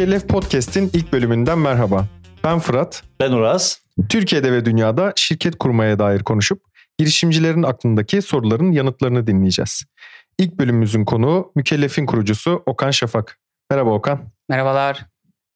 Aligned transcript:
Mükellef 0.00 0.28
Podcast'in 0.28 0.90
ilk 0.92 1.12
bölümünden 1.12 1.58
merhaba. 1.58 2.06
Ben 2.44 2.58
Fırat. 2.58 3.02
Ben 3.20 3.32
Uraz. 3.32 3.82
Türkiye'de 4.08 4.52
ve 4.52 4.64
dünyada 4.64 5.12
şirket 5.16 5.58
kurmaya 5.58 5.98
dair 5.98 6.20
konuşup 6.20 6.62
girişimcilerin 6.98 7.62
aklındaki 7.62 8.22
soruların 8.22 8.72
yanıtlarını 8.72 9.26
dinleyeceğiz. 9.26 9.84
İlk 10.38 10.58
bölümümüzün 10.58 11.04
konuğu 11.04 11.52
Mükellef'in 11.56 12.06
kurucusu 12.06 12.62
Okan 12.66 12.90
Şafak. 12.90 13.38
Merhaba 13.70 13.90
Okan. 13.90 14.20
Merhabalar. 14.48 15.06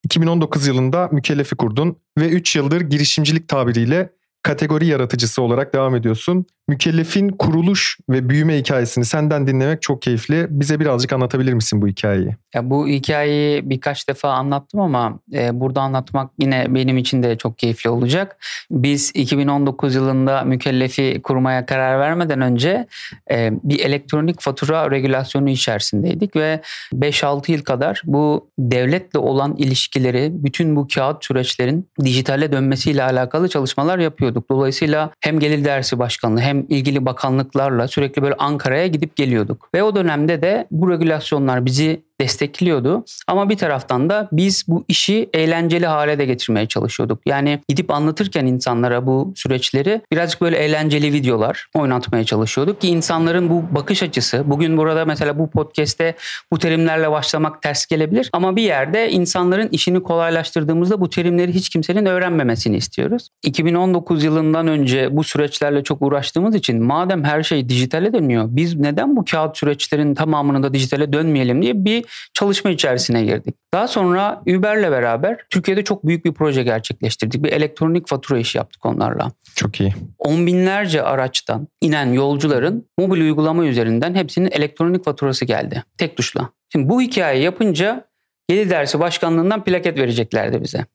2019 0.04 0.66
yılında 0.66 1.08
Mükellef'i 1.12 1.56
kurdun 1.56 1.98
ve 2.18 2.29
3 2.29 2.56
yıldır 2.56 2.80
girişimcilik 2.80 3.48
tabiriyle 3.48 4.11
kategori 4.45 4.86
yaratıcısı 4.86 5.42
olarak 5.42 5.74
devam 5.74 5.95
ediyorsun. 5.95 6.46
Mükellef'in 6.68 7.29
kuruluş 7.29 7.98
ve 8.11 8.29
büyüme 8.29 8.58
hikayesini 8.58 9.04
senden 9.04 9.46
dinlemek 9.46 9.82
çok 9.82 10.03
keyifli. 10.03 10.46
Bize 10.50 10.80
birazcık 10.80 11.12
anlatabilir 11.12 11.53
misin 11.53 11.82
bu 11.82 11.89
hikayeyi? 11.89 12.36
Ya 12.54 12.70
bu 12.70 12.89
hikayeyi 12.89 13.70
birkaç 13.70 14.08
defa 14.08 14.30
anlattım 14.30 14.80
ama 14.80 15.18
e, 15.32 15.61
burada 15.61 15.80
anlatmak 15.80 16.30
yine 16.39 16.67
benim 16.68 16.98
için 16.98 17.22
de 17.22 17.39
çok 17.39 17.58
keyifli 17.58 17.90
olacak. 17.90 18.36
Biz 18.70 19.12
2019 19.14 19.94
yılında 19.94 20.43
mükellefi 20.43 21.20
kurmaya 21.22 21.67
karar 21.67 22.00
vermeden 22.00 22.40
önce 22.40 22.86
e, 23.31 23.50
bir 23.64 23.81
elektronik 23.81 24.40
fatura 24.40 24.90
regülasyonu 24.90 25.50
içerisindeydik 25.50 26.36
ve 26.36 26.61
5-6 26.95 27.53
yıl 27.53 27.62
kadar 27.62 28.03
bu 28.04 28.48
devletle 28.58 29.18
olan 29.18 29.56
ilişkileri, 29.56 30.31
bütün 30.32 30.76
bu 30.76 30.89
kağıt 30.95 31.25
süreçlerin 31.25 31.89
dijitale 32.05 32.53
dönmesiyle 32.53 33.03
alakalı 33.03 33.48
çalışmalar 33.48 33.98
yapıyorduk. 33.98 34.33
Dolayısıyla 34.50 35.11
hem 35.20 35.38
gelir 35.38 35.64
dersi 35.64 35.98
başkanlığı 35.98 36.41
hem 36.41 36.66
ilgili 36.69 37.06
bakanlıklarla 37.06 37.88
sürekli 37.88 38.22
böyle 38.22 38.34
Ankara'ya 38.34 38.86
gidip 38.86 39.16
geliyorduk. 39.16 39.69
Ve 39.75 39.83
o 39.83 39.97
dönemde 39.97 40.42
de 40.42 40.67
bu 40.70 40.91
regülasyonlar 40.91 41.67
bizi 41.67 42.03
destekliyordu. 42.20 43.05
Ama 43.27 43.48
bir 43.48 43.57
taraftan 43.57 44.11
da 44.11 44.29
biz 44.33 44.65
bu 44.69 44.84
işi 44.89 45.31
eğlenceli 45.33 45.87
hale 45.87 46.19
de 46.19 46.27
getirmeye 46.27 46.67
çalışıyorduk. 46.67 47.21
Yani 47.27 47.61
gidip 47.69 47.91
anlatırken 47.91 48.47
insanlara 48.47 49.06
bu 49.06 49.33
süreçleri 49.37 50.01
birazcık 50.12 50.41
böyle 50.41 50.56
eğlenceli 50.56 51.12
videolar 51.12 51.67
oynatmaya 51.75 52.25
çalışıyorduk 52.25 52.81
ki 52.81 52.89
insanların 52.89 53.51
bu 53.51 53.65
bakış 53.75 54.03
açısı 54.03 54.43
bugün 54.47 54.77
burada 54.77 55.05
mesela 55.05 55.39
bu 55.39 55.51
podcast'te 55.51 56.15
bu 56.53 56.59
terimlerle 56.59 57.11
başlamak 57.11 57.62
ters 57.62 57.87
gelebilir 57.87 58.31
ama 58.33 58.56
bir 58.56 58.62
yerde 58.62 59.11
insanların 59.11 59.69
işini 59.69 60.03
kolaylaştırdığımızda 60.03 61.01
bu 61.01 61.11
terimleri 61.11 61.53
hiç 61.55 61.69
kimsenin 61.69 62.06
öğrenmemesini 62.06 62.77
istiyoruz. 62.77 63.28
2019 63.43 64.25
yılından 64.25 64.69
önce 64.69 65.17
bu 65.17 65.25
süreçlerle 65.25 65.83
çok 65.83 66.03
uğraştığımız 66.03 66.55
için 66.55 66.83
madem 66.83 67.25
her 67.25 67.43
şey 67.43 67.69
dijitale 67.69 68.12
dönüyor 68.12 68.45
biz 68.49 68.77
neden 68.77 69.17
bu 69.17 69.25
kağıt 69.25 69.56
süreçlerin 69.56 70.15
tamamını 70.15 70.62
da 70.62 70.75
dijitale 70.75 71.12
dönmeyelim 71.12 71.62
diye 71.62 71.84
bir 71.84 72.03
çalışma 72.34 72.70
içerisine 72.70 73.24
girdik. 73.24 73.55
Daha 73.74 73.88
sonra 73.88 74.42
Uber'le 74.47 74.91
beraber 74.91 75.38
Türkiye'de 75.50 75.84
çok 75.84 76.06
büyük 76.06 76.24
bir 76.24 76.33
proje 76.33 76.62
gerçekleştirdik. 76.62 77.42
Bir 77.42 77.52
elektronik 77.52 78.08
fatura 78.08 78.38
işi 78.38 78.58
yaptık 78.58 78.86
onlarla. 78.86 79.33
Çok 79.55 79.80
iyi. 79.80 79.94
On 80.19 80.47
binlerce 80.47 81.02
araçtan 81.02 81.69
inen 81.80 82.12
yolcuların 82.12 82.88
mobil 82.98 83.20
uygulama 83.20 83.64
üzerinden 83.64 84.14
hepsinin 84.14 84.50
elektronik 84.50 85.05
faturası 85.05 85.44
geldi. 85.44 85.82
Tek 85.98 86.16
tuşla. 86.16 86.48
Şimdi 86.72 86.88
bu 86.88 87.00
hikayeyi 87.00 87.44
yapınca 87.44 88.05
Gelir 88.48 88.70
Dersi 88.70 89.00
Başkanlığından 89.00 89.64
plaket 89.64 89.98
vereceklerdi 89.98 90.62
bize. 90.62 90.86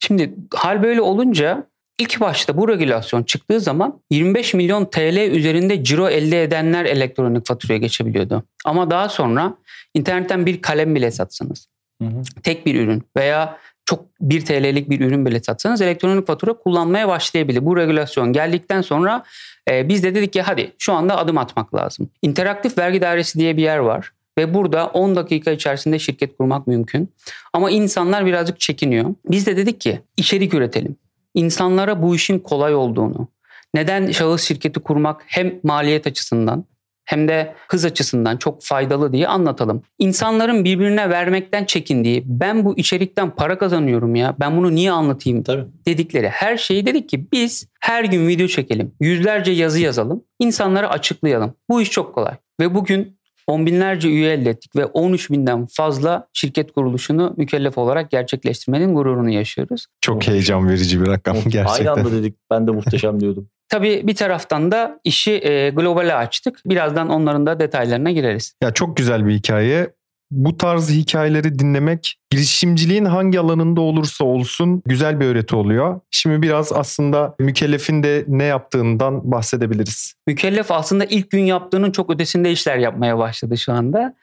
Şimdi 0.00 0.34
hal 0.54 0.82
böyle 0.82 1.00
olunca 1.00 1.66
İlk 1.98 2.20
başta 2.20 2.56
bu 2.56 2.68
regülasyon 2.68 3.22
çıktığı 3.22 3.60
zaman 3.60 4.00
25 4.10 4.54
milyon 4.54 4.84
TL 4.84 5.30
üzerinde 5.30 5.84
ciro 5.84 6.08
elde 6.08 6.42
edenler 6.42 6.84
elektronik 6.84 7.46
faturaya 7.46 7.78
geçebiliyordu. 7.78 8.42
Ama 8.64 8.90
daha 8.90 9.08
sonra 9.08 9.54
internetten 9.94 10.46
bir 10.46 10.62
kalem 10.62 10.94
bile 10.94 11.10
satsanız, 11.10 11.68
hı 12.02 12.08
hı. 12.08 12.22
tek 12.42 12.66
bir 12.66 12.74
ürün 12.74 13.02
veya 13.16 13.58
çok 13.84 14.04
1 14.20 14.44
TL'lik 14.44 14.90
bir 14.90 15.00
ürün 15.00 15.26
bile 15.26 15.40
satsanız 15.40 15.80
elektronik 15.80 16.26
fatura 16.26 16.52
kullanmaya 16.52 17.08
başlayabilir. 17.08 17.66
Bu 17.66 17.76
regülasyon 17.76 18.32
geldikten 18.32 18.82
sonra 18.82 19.24
e, 19.70 19.88
biz 19.88 20.02
de 20.02 20.14
dedik 20.14 20.32
ki 20.32 20.42
hadi 20.42 20.72
şu 20.78 20.92
anda 20.92 21.16
adım 21.16 21.38
atmak 21.38 21.74
lazım. 21.74 22.10
İnteraktif 22.22 22.78
Vergi 22.78 23.00
Dairesi 23.00 23.38
diye 23.38 23.56
bir 23.56 23.62
yer 23.62 23.78
var. 23.78 24.12
Ve 24.38 24.54
burada 24.54 24.86
10 24.86 25.16
dakika 25.16 25.50
içerisinde 25.50 25.98
şirket 25.98 26.36
kurmak 26.36 26.66
mümkün. 26.66 27.12
Ama 27.52 27.70
insanlar 27.70 28.26
birazcık 28.26 28.60
çekiniyor. 28.60 29.14
Biz 29.24 29.46
de 29.46 29.56
dedik 29.56 29.80
ki 29.80 30.00
içerik 30.16 30.54
üretelim 30.54 30.96
insanlara 31.34 32.02
bu 32.02 32.14
işin 32.14 32.38
kolay 32.38 32.74
olduğunu, 32.74 33.28
neden 33.74 34.10
şahıs 34.10 34.42
şirketi 34.42 34.80
kurmak 34.80 35.22
hem 35.26 35.60
maliyet 35.62 36.06
açısından 36.06 36.64
hem 37.08 37.28
de 37.28 37.54
hız 37.68 37.84
açısından 37.84 38.36
çok 38.36 38.62
faydalı 38.62 39.12
diye 39.12 39.28
anlatalım. 39.28 39.82
İnsanların 39.98 40.64
birbirine 40.64 41.10
vermekten 41.10 41.64
çekindiği, 41.64 42.22
ben 42.26 42.64
bu 42.64 42.78
içerikten 42.78 43.30
para 43.30 43.58
kazanıyorum 43.58 44.14
ya, 44.14 44.36
ben 44.40 44.56
bunu 44.56 44.74
niye 44.74 44.92
anlatayım 44.92 45.42
Tabii. 45.42 45.64
dedikleri 45.86 46.28
her 46.28 46.56
şeyi 46.56 46.86
dedik 46.86 47.08
ki 47.08 47.32
biz 47.32 47.68
her 47.80 48.04
gün 48.04 48.28
video 48.28 48.46
çekelim, 48.46 48.92
yüzlerce 49.00 49.52
yazı 49.52 49.80
yazalım, 49.80 50.24
insanlara 50.38 50.90
açıklayalım. 50.90 51.54
Bu 51.70 51.82
iş 51.82 51.90
çok 51.90 52.14
kolay. 52.14 52.34
Ve 52.60 52.74
bugün 52.74 53.17
on 53.48 53.66
binlerce 53.66 54.08
üye 54.08 54.32
elde 54.32 54.50
ettik 54.50 54.76
ve 54.76 54.84
13 54.84 55.30
binden 55.30 55.66
fazla 55.66 56.28
şirket 56.32 56.72
kuruluşunu 56.72 57.34
mükellef 57.36 57.78
olarak 57.78 58.10
gerçekleştirmenin 58.10 58.94
gururunu 58.94 59.30
yaşıyoruz. 59.30 59.86
Çok 60.00 60.26
heyecan 60.26 60.68
verici 60.68 61.00
bir 61.00 61.06
rakam 61.06 61.36
gerçekten. 61.48 61.66
Aynı 61.66 61.90
anda 61.90 62.12
dedik 62.12 62.36
ben 62.50 62.66
de 62.66 62.70
muhteşem 62.70 63.20
diyordum. 63.20 63.48
Tabii 63.68 64.06
bir 64.06 64.14
taraftan 64.14 64.72
da 64.72 65.00
işi 65.04 65.32
e, 65.32 65.70
globale 65.70 66.14
açtık. 66.14 66.60
Birazdan 66.66 67.08
onların 67.08 67.46
da 67.46 67.60
detaylarına 67.60 68.10
gireriz. 68.10 68.54
Ya 68.62 68.74
çok 68.74 68.96
güzel 68.96 69.26
bir 69.26 69.34
hikaye 69.34 69.90
bu 70.30 70.56
tarz 70.56 70.90
hikayeleri 70.90 71.58
dinlemek 71.58 72.18
girişimciliğin 72.30 73.04
hangi 73.04 73.40
alanında 73.40 73.80
olursa 73.80 74.24
olsun 74.24 74.82
güzel 74.86 75.20
bir 75.20 75.26
öğreti 75.26 75.56
oluyor. 75.56 76.00
Şimdi 76.10 76.42
biraz 76.42 76.72
aslında 76.72 77.34
mükellefin 77.38 78.02
de 78.02 78.24
ne 78.28 78.44
yaptığından 78.44 79.32
bahsedebiliriz. 79.32 80.14
Mükellef 80.26 80.70
aslında 80.70 81.04
ilk 81.04 81.30
gün 81.30 81.42
yaptığının 81.42 81.90
çok 81.90 82.10
ötesinde 82.10 82.52
işler 82.52 82.76
yapmaya 82.76 83.18
başladı 83.18 83.58
şu 83.58 83.72
anda. 83.72 84.14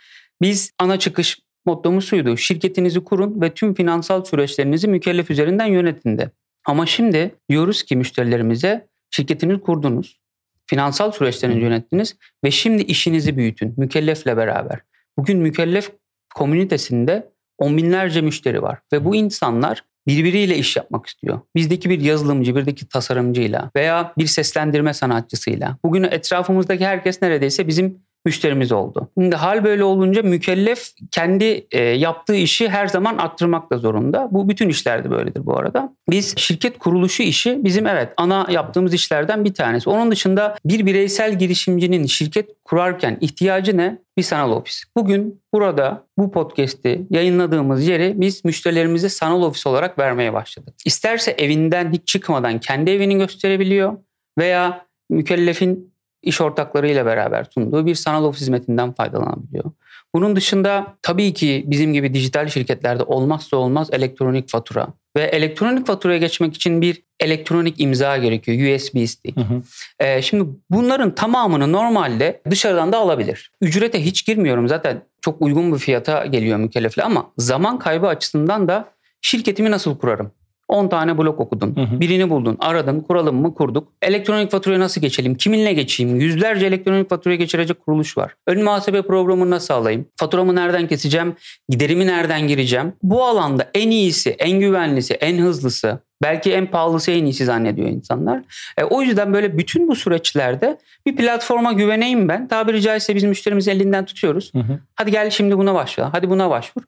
Biz 0.41 0.71
ana 0.79 0.99
çıkış 0.99 1.39
mottomuz 1.65 2.07
şuydu. 2.07 2.37
Şirketinizi 2.37 3.03
kurun 3.03 3.41
ve 3.41 3.53
tüm 3.53 3.73
finansal 3.73 4.25
süreçlerinizi 4.25 4.87
mükellef 4.87 5.31
üzerinden 5.31 5.65
yönetin 5.65 6.17
de. 6.17 6.31
Ama 6.65 6.85
şimdi 6.85 7.35
diyoruz 7.49 7.83
ki 7.83 7.95
müşterilerimize 7.95 8.87
şirketinizi 9.11 9.61
kurdunuz. 9.61 10.19
Finansal 10.67 11.11
süreçlerinizi 11.11 11.61
yönettiniz 11.61 12.15
ve 12.43 12.51
şimdi 12.51 12.83
işinizi 12.83 13.37
büyütün 13.37 13.73
mükellefle 13.77 14.37
beraber. 14.37 14.79
Bugün 15.17 15.39
mükellef 15.39 15.91
komünitesinde 16.35 17.31
on 17.57 17.77
binlerce 17.77 18.21
müşteri 18.21 18.61
var 18.61 18.79
ve 18.93 19.05
bu 19.05 19.15
insanlar 19.15 19.83
birbiriyle 20.07 20.57
iş 20.57 20.75
yapmak 20.75 21.05
istiyor. 21.05 21.39
Bizdeki 21.55 21.89
bir 21.89 22.01
yazılımcı, 22.01 22.55
birdeki 22.55 22.87
tasarımcıyla 22.87 23.71
veya 23.75 24.13
bir 24.17 24.27
seslendirme 24.27 24.93
sanatçısıyla. 24.93 25.77
Bugün 25.85 26.03
etrafımızdaki 26.03 26.85
herkes 26.85 27.21
neredeyse 27.21 27.67
bizim 27.67 28.04
müşterimiz 28.25 28.71
oldu. 28.71 29.09
Şimdi 29.19 29.35
hal 29.35 29.63
böyle 29.63 29.83
olunca 29.83 30.23
mükellef 30.23 30.89
kendi 31.11 31.67
e, 31.71 31.81
yaptığı 31.81 32.35
işi 32.35 32.69
her 32.69 32.87
zaman 32.87 33.17
arttırmak 33.17 33.71
da 33.71 33.77
zorunda. 33.77 34.27
Bu 34.31 34.49
bütün 34.49 34.69
işlerde 34.69 35.11
böyledir 35.11 35.45
bu 35.45 35.57
arada. 35.57 35.93
Biz 36.09 36.37
şirket 36.37 36.79
kuruluşu 36.79 37.23
işi 37.23 37.63
bizim 37.63 37.87
evet 37.87 38.13
ana 38.17 38.47
yaptığımız 38.49 38.93
işlerden 38.93 39.45
bir 39.45 39.53
tanesi. 39.53 39.89
Onun 39.89 40.11
dışında 40.11 40.55
bir 40.65 40.85
bireysel 40.85 41.39
girişimcinin 41.39 42.05
şirket 42.05 42.49
kurarken 42.63 43.17
ihtiyacı 43.21 43.77
ne? 43.77 43.97
Bir 44.17 44.23
sanal 44.23 44.51
ofis. 44.51 44.83
Bugün 44.97 45.41
burada 45.53 46.03
bu 46.17 46.31
podcast'i 46.31 47.07
yayınladığımız 47.09 47.87
yeri 47.87 48.13
biz 48.17 48.45
müşterilerimize 48.45 49.09
sanal 49.09 49.43
ofis 49.43 49.67
olarak 49.67 49.99
vermeye 49.99 50.33
başladık. 50.33 50.75
İsterse 50.85 51.31
evinden 51.31 51.91
hiç 51.91 52.07
çıkmadan 52.07 52.59
kendi 52.59 52.91
evini 52.91 53.17
gösterebiliyor 53.17 53.97
veya 54.37 54.85
mükellefin 55.09 55.94
iş 56.25 56.41
ortaklarıyla 56.41 57.05
beraber 57.05 57.45
sunduğu 57.53 57.85
bir 57.85 57.95
sanal 57.95 58.23
ofis 58.23 58.41
hizmetinden 58.41 58.91
faydalanabiliyor. 58.91 59.71
Bunun 60.15 60.35
dışında 60.35 60.97
tabii 61.01 61.33
ki 61.33 61.63
bizim 61.67 61.93
gibi 61.93 62.13
dijital 62.13 62.47
şirketlerde 62.47 63.03
olmazsa 63.03 63.57
olmaz 63.57 63.89
elektronik 63.91 64.49
fatura. 64.49 64.87
Ve 65.17 65.23
elektronik 65.23 65.87
faturaya 65.87 66.17
geçmek 66.17 66.55
için 66.55 66.81
bir 66.81 67.01
elektronik 67.19 67.79
imza 67.79 68.17
gerekiyor. 68.17 68.75
USB 68.75 69.05
stick. 69.05 69.37
Hı 69.37 69.41
hı. 69.41 69.61
Ee, 69.99 70.21
şimdi 70.21 70.49
bunların 70.69 71.15
tamamını 71.15 71.71
normalde 71.71 72.41
dışarıdan 72.49 72.91
da 72.91 72.97
alabilir. 72.97 73.51
Ücrete 73.61 74.05
hiç 74.05 74.25
girmiyorum 74.25 74.67
zaten 74.67 75.01
çok 75.21 75.41
uygun 75.41 75.73
bir 75.73 75.79
fiyata 75.79 76.25
geliyor 76.25 76.57
mükellefle 76.57 77.03
ama 77.03 77.31
zaman 77.37 77.79
kaybı 77.79 78.07
açısından 78.07 78.67
da 78.67 78.89
şirketimi 79.21 79.71
nasıl 79.71 79.97
kurarım? 79.97 80.31
10 80.67 80.87
tane 80.87 81.17
blok 81.17 81.39
okudun. 81.39 81.75
Hı 81.75 81.81
hı. 81.81 81.99
Birini 81.99 82.29
buldun, 82.29 82.57
aradın, 82.59 82.99
kuralım 82.99 83.41
mı 83.41 83.53
kurduk. 83.53 83.93
Elektronik 84.01 84.51
faturaya 84.51 84.79
nasıl 84.79 85.01
geçelim? 85.01 85.35
Kiminle 85.35 85.73
geçeyim? 85.73 86.19
Yüzlerce 86.19 86.65
elektronik 86.65 87.09
faturaya 87.09 87.35
geçirecek 87.35 87.85
kuruluş 87.85 88.17
var. 88.17 88.35
Ön 88.47 88.63
muhasebe 88.63 89.01
programını 89.01 89.51
nasıl 89.51 89.73
alayım? 89.73 90.05
Faturamı 90.15 90.55
nereden 90.55 90.87
keseceğim? 90.87 91.35
Giderimi 91.69 92.07
nereden 92.07 92.47
gireceğim? 92.47 92.93
Bu 93.03 93.23
alanda 93.23 93.69
en 93.73 93.91
iyisi, 93.91 94.29
en 94.29 94.59
güvenlisi, 94.59 95.13
en 95.13 95.37
hızlısı, 95.37 95.99
belki 96.21 96.53
en 96.53 96.71
pahalısı 96.71 97.11
en 97.11 97.25
iyisi 97.25 97.45
zannediyor 97.45 97.89
insanlar. 97.89 98.41
E, 98.77 98.83
o 98.83 99.01
yüzden 99.01 99.33
böyle 99.33 99.57
bütün 99.57 99.87
bu 99.87 99.95
süreçlerde 99.95 100.77
bir 101.05 101.15
platforma 101.15 101.73
güveneyim 101.73 102.27
ben. 102.27 102.47
Tabiri 102.47 102.81
caizse 102.81 103.15
biz 103.15 103.23
müşterimizi 103.23 103.71
elinden 103.71 104.05
tutuyoruz. 104.05 104.53
Hı 104.53 104.59
hı. 104.59 104.79
Hadi 104.95 105.11
gel 105.11 105.29
şimdi 105.29 105.57
buna 105.57 105.73
başla. 105.73 106.13
Hadi 106.13 106.29
buna 106.29 106.49
başvur. 106.49 106.81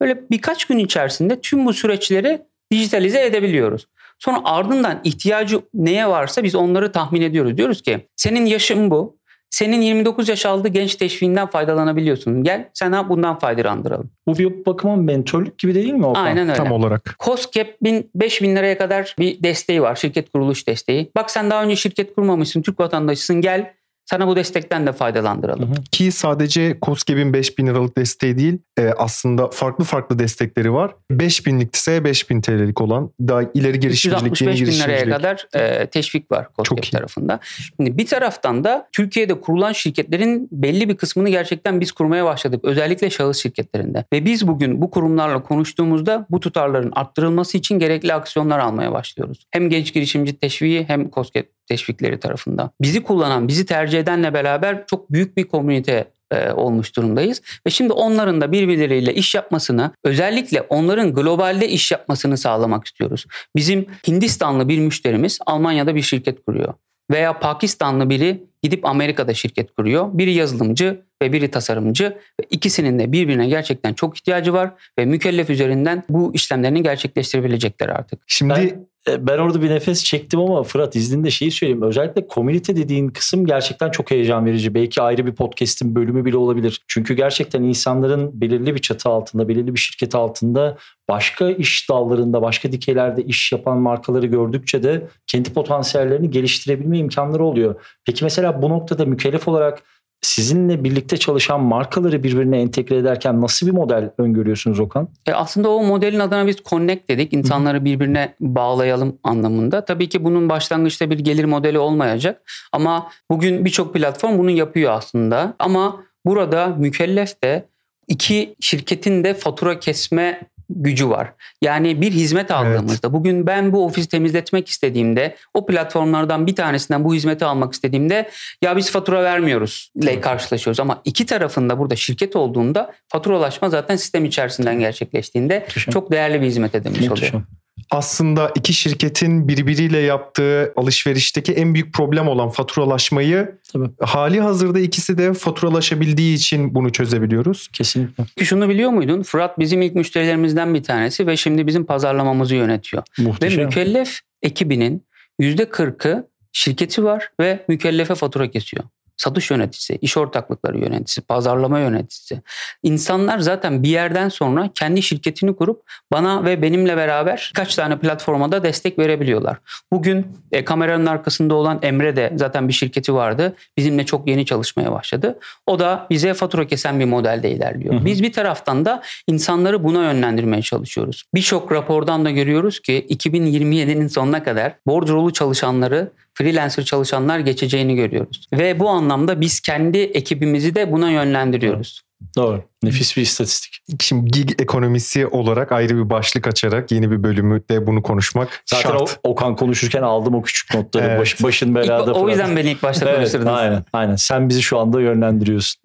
Böyle 0.00 0.30
birkaç 0.30 0.64
gün 0.64 0.78
içerisinde 0.78 1.40
tüm 1.40 1.66
bu 1.66 1.72
süreçleri 1.72 2.42
dijitalize 2.74 3.24
edebiliyoruz. 3.24 3.86
Sonra 4.18 4.40
ardından 4.44 5.00
ihtiyacı 5.04 5.60
neye 5.74 6.08
varsa 6.08 6.44
biz 6.44 6.54
onları 6.54 6.92
tahmin 6.92 7.22
ediyoruz. 7.22 7.56
Diyoruz 7.56 7.82
ki 7.82 8.08
senin 8.16 8.46
yaşın 8.46 8.90
bu. 8.90 9.16
Senin 9.50 9.80
29 9.80 10.28
yaş 10.28 10.46
aldı 10.46 10.68
genç 10.68 10.94
teşviğinden 10.94 11.46
faydalanabiliyorsun. 11.46 12.42
Gel 12.42 12.68
sana 12.74 13.08
bundan 13.08 13.38
faydalandıralım. 13.38 14.10
Bu 14.26 14.38
bir 14.38 14.66
bakıma 14.66 14.96
mentörlük 14.96 15.58
gibi 15.58 15.74
değil 15.74 15.92
mi 15.92 16.06
Okan? 16.06 16.24
Aynen 16.24 16.48
öyle. 16.48 16.56
Tam 16.56 16.72
olarak. 16.72 17.16
COSGAP'in 17.18 18.10
5000 18.14 18.56
liraya 18.56 18.78
kadar 18.78 19.14
bir 19.18 19.42
desteği 19.42 19.82
var. 19.82 19.96
Şirket 19.96 20.30
kuruluş 20.30 20.68
desteği. 20.68 21.10
Bak 21.16 21.30
sen 21.30 21.50
daha 21.50 21.64
önce 21.64 21.76
şirket 21.76 22.14
kurmamışsın. 22.14 22.62
Türk 22.62 22.80
vatandaşısın. 22.80 23.40
Gel 23.40 23.74
sana 24.06 24.26
bu 24.26 24.36
destekten 24.36 24.86
de 24.86 24.92
faydalandıralım. 24.92 25.68
Hı 25.68 25.72
hı. 25.72 25.82
Ki 25.92 26.12
sadece 26.12 26.78
COSGAP'in 26.82 27.32
5000 27.32 27.66
liralık 27.66 27.98
desteği 27.98 28.38
değil 28.38 28.58
e, 28.78 28.90
aslında 28.98 29.48
farklı 29.48 29.84
farklı 29.84 30.18
destekleri 30.18 30.72
var. 30.72 30.94
5000'likse 31.10 32.04
5000 32.04 32.40
TL'lik 32.40 32.80
olan 32.80 33.10
daha 33.20 33.42
ileri 33.54 33.80
girişimcilik, 33.80 34.40
yeni 34.40 34.50
365 34.50 34.60
bin 34.60 34.84
liraya 34.84 35.00
girişimcilik. 35.00 35.16
kadar 35.16 35.48
e, 35.54 35.86
teşvik 35.86 36.32
var 36.32 36.48
COSGAP 36.56 36.90
tarafında. 36.92 37.40
Şimdi 37.76 37.98
bir 37.98 38.06
taraftan 38.06 38.64
da 38.64 38.88
Türkiye'de 38.92 39.40
kurulan 39.40 39.72
şirketlerin 39.72 40.48
belli 40.52 40.88
bir 40.88 40.96
kısmını 40.96 41.28
gerçekten 41.28 41.80
biz 41.80 41.92
kurmaya 41.92 42.24
başladık. 42.24 42.60
Özellikle 42.64 43.10
şahıs 43.10 43.42
şirketlerinde. 43.42 44.04
Ve 44.12 44.24
biz 44.24 44.48
bugün 44.48 44.82
bu 44.82 44.90
kurumlarla 44.90 45.42
konuştuğumuzda 45.42 46.26
bu 46.30 46.40
tutarların 46.40 46.92
arttırılması 46.92 47.58
için 47.58 47.78
gerekli 47.78 48.14
aksiyonlar 48.14 48.58
almaya 48.58 48.92
başlıyoruz. 48.92 49.46
Hem 49.50 49.70
genç 49.70 49.94
girişimci 49.94 50.36
teşviği 50.36 50.84
hem 50.88 51.10
COSGAP 51.10 51.46
teşvikleri 51.66 52.20
tarafından. 52.20 52.70
Bizi 52.82 53.02
kullanan, 53.02 53.48
bizi 53.48 53.66
tercih 53.66 53.98
edenle 53.98 54.34
beraber 54.34 54.86
çok 54.86 55.12
büyük 55.12 55.36
bir 55.36 55.44
komünite 55.44 56.04
e, 56.30 56.50
olmuş 56.52 56.96
durumdayız. 56.96 57.42
Ve 57.66 57.70
şimdi 57.70 57.92
onların 57.92 58.40
da 58.40 58.52
birbirleriyle 58.52 59.14
iş 59.14 59.34
yapmasını, 59.34 59.90
özellikle 60.04 60.60
onların 60.60 61.14
globalde 61.14 61.68
iş 61.68 61.92
yapmasını 61.92 62.36
sağlamak 62.36 62.86
istiyoruz. 62.86 63.26
Bizim 63.56 63.86
Hindistanlı 64.08 64.68
bir 64.68 64.78
müşterimiz 64.78 65.38
Almanya'da 65.46 65.94
bir 65.94 66.02
şirket 66.02 66.44
kuruyor. 66.44 66.74
Veya 67.10 67.38
Pakistanlı 67.38 68.10
biri 68.10 68.42
gidip 68.62 68.86
Amerika'da 68.86 69.34
şirket 69.34 69.74
kuruyor. 69.74 70.08
Biri 70.12 70.32
yazılımcı 70.32 71.02
ve 71.22 71.32
biri 71.32 71.50
tasarımcı. 71.50 72.04
Ve 72.40 72.46
ikisinin 72.50 72.98
de 72.98 73.12
birbirine 73.12 73.48
gerçekten 73.48 73.94
çok 73.94 74.18
ihtiyacı 74.18 74.52
var. 74.52 74.70
Ve 74.98 75.04
mükellef 75.04 75.50
üzerinden 75.50 76.02
bu 76.08 76.34
işlemlerini 76.34 76.82
gerçekleştirebilecekler 76.82 77.88
artık. 77.88 78.20
Şimdi 78.26 78.52
E, 78.60 78.78
Ben 79.08 79.38
orada 79.38 79.62
bir 79.62 79.70
nefes 79.70 80.04
çektim 80.04 80.40
ama 80.40 80.62
Fırat 80.62 80.96
izninde 80.96 81.30
şeyi 81.30 81.50
söyleyeyim. 81.50 81.82
Özellikle 81.82 82.26
komünite 82.26 82.76
dediğin 82.76 83.08
kısım 83.08 83.46
gerçekten 83.46 83.90
çok 83.90 84.10
heyecan 84.10 84.46
verici. 84.46 84.74
Belki 84.74 85.02
ayrı 85.02 85.26
bir 85.26 85.34
podcast'in 85.34 85.94
bölümü 85.94 86.24
bile 86.24 86.36
olabilir. 86.36 86.82
Çünkü 86.88 87.14
gerçekten 87.14 87.62
insanların 87.62 88.40
belirli 88.40 88.74
bir 88.74 88.80
çatı 88.80 89.08
altında, 89.08 89.48
belirli 89.48 89.74
bir 89.74 89.78
şirket 89.78 90.14
altında 90.14 90.76
başka 91.08 91.50
iş 91.50 91.90
dallarında, 91.90 92.42
başka 92.42 92.72
dikeylerde 92.72 93.24
iş 93.24 93.52
yapan 93.52 93.78
markaları 93.78 94.26
gördükçe 94.26 94.82
de 94.82 95.06
kendi 95.26 95.52
potansiyellerini 95.52 96.30
geliştirebilme 96.30 96.98
imkanları 96.98 97.44
oluyor. 97.44 97.74
Peki 98.04 98.24
mesela 98.24 98.62
bu 98.62 98.68
noktada 98.68 99.04
mükellef 99.04 99.48
olarak 99.48 99.82
sizinle 100.24 100.84
birlikte 100.84 101.16
çalışan 101.16 101.60
markaları 101.60 102.22
birbirine 102.22 102.60
entegre 102.60 102.96
ederken 102.96 103.40
nasıl 103.40 103.66
bir 103.66 103.72
model 103.72 104.10
öngörüyorsunuz 104.18 104.80
Okan? 104.80 105.08
E 105.26 105.32
aslında 105.32 105.70
o 105.70 105.84
modelin 105.84 106.20
adına 106.20 106.46
biz 106.46 106.56
connect 106.56 107.08
dedik. 107.10 107.32
İnsanları 107.32 107.84
birbirine 107.84 108.34
bağlayalım 108.40 109.18
anlamında. 109.24 109.84
Tabii 109.84 110.08
ki 110.08 110.24
bunun 110.24 110.48
başlangıçta 110.48 111.10
bir 111.10 111.18
gelir 111.18 111.44
modeli 111.44 111.78
olmayacak. 111.78 112.42
Ama 112.72 113.10
bugün 113.30 113.64
birçok 113.64 113.94
platform 113.94 114.38
bunu 114.38 114.50
yapıyor 114.50 114.92
aslında. 114.92 115.54
Ama 115.58 116.04
burada 116.26 116.66
mükellef 116.66 117.42
de 117.44 117.68
iki 118.08 118.54
şirketin 118.60 119.24
de 119.24 119.34
fatura 119.34 119.80
kesme 119.80 120.40
gücü 120.70 121.08
var. 121.08 121.32
Yani 121.62 122.00
bir 122.00 122.12
hizmet 122.12 122.50
aldığımızda 122.50 123.12
bugün 123.12 123.46
ben 123.46 123.72
bu 123.72 123.84
ofisi 123.84 124.08
temizletmek 124.08 124.68
istediğimde 124.68 125.36
o 125.54 125.66
platformlardan 125.66 126.46
bir 126.46 126.56
tanesinden 126.56 127.04
bu 127.04 127.14
hizmeti 127.14 127.44
almak 127.44 127.72
istediğimde 127.72 128.30
ya 128.62 128.76
biz 128.76 128.90
fatura 128.90 129.22
vermiyoruz 129.22 129.90
ile 129.94 130.20
karşılaşıyoruz 130.20 130.80
ama 130.80 131.00
iki 131.04 131.26
tarafında 131.26 131.78
burada 131.78 131.96
şirket 131.96 132.36
olduğunda 132.36 132.92
faturalaşma 133.08 133.70
zaten 133.70 133.96
sistem 133.96 134.24
içerisinden 134.24 134.78
gerçekleştiğinde 134.78 135.58
Muhteşem. 135.58 135.92
çok 135.92 136.12
değerli 136.12 136.40
bir 136.40 136.46
hizmet 136.46 136.74
edilmiş 136.74 136.98
oluyor. 136.98 137.10
Muhteşem. 137.10 137.46
Aslında 137.94 138.52
iki 138.54 138.72
şirketin 138.72 139.48
birbiriyle 139.48 139.98
yaptığı 139.98 140.72
alışverişteki 140.76 141.52
en 141.52 141.74
büyük 141.74 141.94
problem 141.94 142.28
olan 142.28 142.50
faturalaşmayı 142.50 143.58
Tabii. 143.72 143.90
hali 144.00 144.40
hazırda 144.40 144.80
ikisi 144.80 145.18
de 145.18 145.34
faturalaşabildiği 145.34 146.36
için 146.36 146.74
bunu 146.74 146.92
çözebiliyoruz. 146.92 147.68
Kesinlikle. 147.72 148.24
Peki 148.36 148.46
şunu 148.48 148.68
biliyor 148.68 148.90
muydun? 148.90 149.22
Fırat 149.22 149.58
bizim 149.58 149.82
ilk 149.82 149.94
müşterilerimizden 149.94 150.74
bir 150.74 150.82
tanesi 150.82 151.26
ve 151.26 151.36
şimdi 151.36 151.66
bizim 151.66 151.84
pazarlamamızı 151.86 152.54
yönetiyor. 152.54 153.02
Ve 153.18 153.22
Muhteşem. 153.22 153.64
mükellef 153.64 154.20
ekibinin 154.42 155.06
%40'ı 155.40 156.28
şirketi 156.52 157.04
var 157.04 157.30
ve 157.40 157.64
mükellefe 157.68 158.14
fatura 158.14 158.50
kesiyor. 158.50 158.84
Satış 159.16 159.50
yöneticisi, 159.50 159.96
iş 159.96 160.16
ortaklıkları 160.16 160.78
yöneticisi, 160.78 161.20
pazarlama 161.20 161.78
yöneticisi. 161.78 162.40
İnsanlar 162.82 163.38
zaten 163.38 163.82
bir 163.82 163.88
yerden 163.88 164.28
sonra 164.28 164.70
kendi 164.74 165.02
şirketini 165.02 165.56
kurup 165.56 165.82
bana 166.12 166.44
ve 166.44 166.62
benimle 166.62 166.96
beraber 166.96 167.52
kaç 167.54 167.74
tane 167.74 167.98
platforma 167.98 168.52
da 168.52 168.62
destek 168.62 168.98
verebiliyorlar. 168.98 169.56
Bugün 169.92 170.26
e, 170.52 170.64
kameranın 170.64 171.06
arkasında 171.06 171.54
olan 171.54 171.78
Emre 171.82 172.16
de 172.16 172.32
zaten 172.36 172.68
bir 172.68 172.72
şirketi 172.72 173.14
vardı. 173.14 173.56
Bizimle 173.76 174.06
çok 174.06 174.28
yeni 174.28 174.46
çalışmaya 174.46 174.92
başladı. 174.92 175.38
O 175.66 175.78
da 175.78 176.06
bize 176.10 176.34
fatura 176.34 176.66
kesen 176.66 177.00
bir 177.00 177.04
modelde 177.04 177.50
ilerliyor. 177.50 177.94
Hı 177.94 177.98
hı. 177.98 178.04
Biz 178.04 178.22
bir 178.22 178.32
taraftan 178.32 178.84
da 178.84 179.02
insanları 179.26 179.84
buna 179.84 180.02
yönlendirmeye 180.02 180.62
çalışıyoruz. 180.62 181.24
Birçok 181.34 181.72
rapordan 181.72 182.24
da 182.24 182.30
görüyoruz 182.30 182.80
ki 182.80 183.06
2027'nin 183.10 184.08
sonuna 184.08 184.42
kadar 184.42 184.76
bordrolu 184.86 185.32
çalışanları 185.32 186.12
freelancer 186.34 186.84
çalışanlar 186.84 187.38
geçeceğini 187.38 187.94
görüyoruz. 187.96 188.48
Ve 188.52 188.80
bu 188.80 188.88
anlamda 188.88 189.40
biz 189.40 189.60
kendi 189.60 189.98
ekibimizi 189.98 190.74
de 190.74 190.92
buna 190.92 191.10
yönlendiriyoruz. 191.10 192.02
Doğru. 192.36 192.62
Nefis 192.82 193.16
bir 193.16 193.22
istatistik. 193.22 193.80
Şimdi 194.00 194.30
gig 194.30 194.50
ekonomisi 194.60 195.26
olarak 195.26 195.72
ayrı 195.72 195.96
bir 196.04 196.10
başlık 196.10 196.46
açarak 196.46 196.92
yeni 196.92 197.10
bir 197.10 197.22
bölümü 197.22 197.62
de 197.70 197.86
bunu 197.86 198.02
konuşmak 198.02 198.62
Zaten 198.66 198.90
şart. 198.90 199.18
o, 199.22 199.30
Okan 199.30 199.56
konuşurken 199.56 200.02
aldım 200.02 200.34
o 200.34 200.42
küçük 200.42 200.74
notları. 200.74 201.06
Evet. 201.06 201.20
Baş, 201.20 201.42
başın 201.42 201.68
İlk- 201.68 201.74
belada 201.74 202.12
o 202.14 202.20
Fırat. 202.20 202.30
yüzden 202.30 202.56
beni 202.56 202.70
ilk 202.70 202.82
başta 202.82 203.10
Evet, 203.10 203.34
aynen, 203.46 203.84
aynen. 203.92 204.16
Sen 204.16 204.48
bizi 204.48 204.62
şu 204.62 204.78
anda 204.78 205.00
yönlendiriyorsun. 205.00 205.82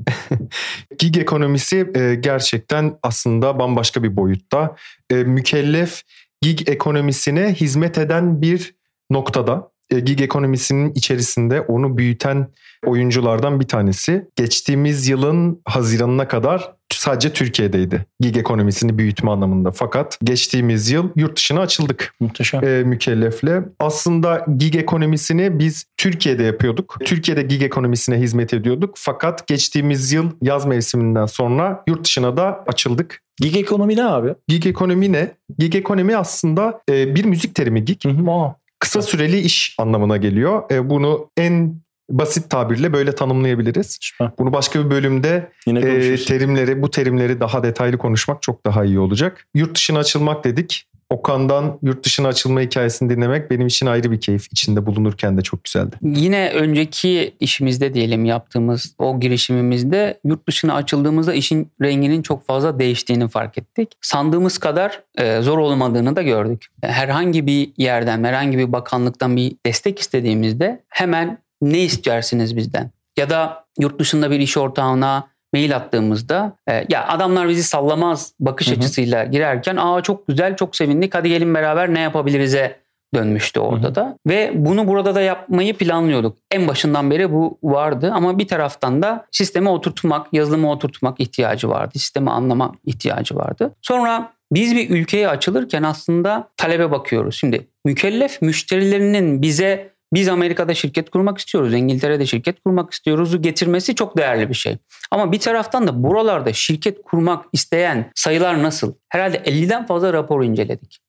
Gig 0.99 1.17
ekonomisi 1.17 1.91
e, 1.95 2.15
gerçekten 2.15 2.97
aslında 3.03 3.59
bambaşka 3.59 4.03
bir 4.03 4.15
boyutta. 4.15 4.75
E, 5.09 5.15
mükellef 5.15 6.01
gig 6.41 6.69
ekonomisine 6.69 7.53
hizmet 7.53 7.97
eden 7.97 8.41
bir 8.41 8.75
noktada. 9.11 9.68
E, 9.91 9.99
gig 9.99 10.21
ekonomisinin 10.21 10.93
içerisinde 10.93 11.61
onu 11.61 11.97
büyüten 11.97 12.47
oyunculardan 12.85 13.59
bir 13.59 13.67
tanesi. 13.67 14.27
Geçtiğimiz 14.35 15.07
yılın 15.07 15.61
Haziran'ına 15.65 16.27
kadar 16.27 16.73
sadece 16.93 17.33
Türkiye'deydi. 17.33 18.05
Gig 18.19 18.37
ekonomisini 18.37 18.97
büyütme 18.97 19.31
anlamında. 19.31 19.71
Fakat 19.71 20.17
geçtiğimiz 20.23 20.91
yıl 20.91 21.09
yurt 21.15 21.37
dışına 21.37 21.61
açıldık 21.61 22.13
Muhteşem. 22.19 22.63
e, 22.63 22.83
mükellefle. 22.83 23.63
Aslında 23.79 24.45
gig 24.57 24.75
ekonomisini 24.75 25.59
biz 25.59 25.85
Türkiye'de 25.97 26.43
yapıyorduk. 26.43 26.97
Türkiye'de 27.05 27.41
gig 27.41 27.61
ekonomisine 27.63 28.17
hizmet 28.17 28.53
ediyorduk. 28.53 28.95
Fakat 28.97 29.47
geçtiğimiz 29.47 30.11
yıl 30.11 30.31
yaz 30.41 30.65
mevsiminden 30.65 31.25
sonra 31.25 31.83
yurt 31.87 32.03
dışına 32.03 32.37
da 32.37 32.63
açıldık. 32.67 33.21
Gig 33.37 33.57
ekonomi 33.57 33.95
ne 33.95 34.05
abi? 34.05 34.35
Gig 34.47 34.65
ekonomi 34.65 35.11
ne? 35.11 35.31
Gig 35.57 35.75
ekonomi 35.75 36.17
aslında 36.17 36.81
e, 36.89 37.15
bir 37.15 37.25
müzik 37.25 37.55
terimi 37.55 37.85
gig. 37.85 38.05
Hı 38.05 38.09
hı, 38.09 38.31
aa, 38.31 38.55
Kısa 38.79 39.01
süreli 39.01 39.39
iş 39.39 39.75
anlamına 39.77 40.17
geliyor. 40.17 40.71
E, 40.71 40.89
bunu 40.89 41.29
en 41.37 41.81
basit 42.09 42.49
tabirle 42.49 42.93
böyle 42.93 43.15
tanımlayabiliriz. 43.15 43.97
süper. 44.01 44.31
Bunu 44.39 44.53
başka 44.53 44.85
bir 44.85 44.89
bölümde 44.91 45.51
Yine 45.67 45.79
e, 45.79 46.15
terimleri, 46.15 46.81
bu 46.81 46.91
terimleri 46.91 47.39
daha 47.39 47.63
detaylı 47.63 47.97
konuşmak 47.97 48.41
çok 48.41 48.65
daha 48.65 48.85
iyi 48.85 48.99
olacak. 48.99 49.47
Yurt 49.53 49.75
dışına 49.75 49.99
açılmak 49.99 50.43
dedik. 50.43 50.85
Okan'dan 51.09 51.79
yurt 51.81 52.05
dışına 52.05 52.27
açılma 52.27 52.61
hikayesini 52.61 53.09
dinlemek 53.09 53.51
benim 53.51 53.67
için 53.67 53.85
ayrı 53.85 54.11
bir 54.11 54.21
keyif. 54.21 54.47
İçinde 54.51 54.85
bulunurken 54.85 55.37
de 55.37 55.41
çok 55.41 55.63
güzeldi. 55.63 55.95
Yine 56.01 56.51
önceki 56.53 57.35
işimizde 57.39 57.93
diyelim 57.93 58.25
yaptığımız 58.25 58.95
o 58.97 59.19
girişimimizde 59.19 60.19
yurt 60.23 60.47
dışına 60.47 60.73
açıldığımızda 60.73 61.33
işin 61.33 61.71
renginin 61.81 62.21
çok 62.21 62.47
fazla 62.47 62.79
değiştiğini 62.79 63.27
fark 63.27 63.57
ettik. 63.57 63.91
Sandığımız 64.01 64.57
kadar 64.57 65.03
e, 65.17 65.41
zor 65.41 65.57
olmadığını 65.57 66.15
da 66.15 66.21
gördük. 66.21 66.65
Herhangi 66.81 67.47
bir 67.47 67.71
yerden, 67.77 68.23
herhangi 68.23 68.57
bir 68.57 68.71
bakanlıktan 68.71 69.35
bir 69.35 69.55
destek 69.65 69.99
istediğimizde 69.99 70.83
hemen 70.89 71.37
ne 71.61 71.79
istersiniz 71.79 72.57
bizden? 72.57 72.91
Ya 73.17 73.29
da 73.29 73.65
yurt 73.79 73.99
dışında 73.99 74.31
bir 74.31 74.39
iş 74.39 74.57
ortağına 74.57 75.27
mail 75.53 75.75
attığımızda 75.75 76.53
e, 76.69 76.85
ya 76.89 77.07
adamlar 77.07 77.49
bizi 77.49 77.63
sallamaz 77.63 78.33
bakış 78.39 78.67
Hı 78.67 78.71
hı. 78.71 78.75
açısıyla 78.75 79.23
girerken 79.25 79.75
aa 79.75 80.01
çok 80.01 80.27
güzel 80.27 80.55
çok 80.55 80.75
sevindik 80.75 81.15
hadi 81.15 81.29
gelin 81.29 81.53
beraber 81.53 81.93
ne 81.93 81.99
yapabiliriz'e 81.99 82.79
dönmüştü 83.15 83.59
orada 83.59 83.95
da. 83.95 84.17
Ve 84.27 84.51
bunu 84.55 84.87
burada 84.87 85.15
da 85.15 85.21
yapmayı 85.21 85.77
planlıyorduk. 85.77 86.37
En 86.51 86.67
başından 86.67 87.11
beri 87.11 87.31
bu 87.31 87.57
vardı 87.63 88.11
ama 88.13 88.39
bir 88.39 88.47
taraftan 88.47 89.01
da 89.01 89.25
sisteme 89.31 89.69
oturtmak, 89.69 90.27
yazılıma 90.33 90.71
oturtmak 90.71 91.19
ihtiyacı 91.19 91.69
vardı. 91.69 91.99
Sistemi 91.99 92.29
anlama 92.29 92.75
ihtiyacı 92.85 93.35
vardı. 93.35 93.75
Sonra 93.81 94.31
biz 94.51 94.75
bir 94.75 94.89
ülkeye 94.89 95.29
açılırken 95.29 95.83
aslında 95.83 96.49
talebe 96.57 96.91
bakıyoruz. 96.91 97.35
Şimdi 97.35 97.67
mükellef 97.85 98.41
müşterilerinin 98.41 99.41
bize 99.41 99.89
biz 100.13 100.27
Amerika'da 100.27 100.73
şirket 100.73 101.09
kurmak 101.09 101.37
istiyoruz, 101.37 101.73
İngiltere'de 101.73 102.25
şirket 102.25 102.63
kurmak 102.63 102.93
istiyoruz 102.93 103.41
getirmesi 103.41 103.95
çok 103.95 104.17
değerli 104.17 104.49
bir 104.49 104.53
şey. 104.53 104.77
Ama 105.11 105.31
bir 105.31 105.39
taraftan 105.39 105.87
da 105.87 106.03
buralarda 106.03 106.53
şirket 106.53 107.01
kurmak 107.01 107.45
isteyen 107.53 108.11
sayılar 108.15 108.63
nasıl? 108.63 108.93
Herhalde 109.09 109.37
50'den 109.37 109.85
fazla 109.85 110.13
rapor 110.13 110.43
inceledik. 110.43 110.99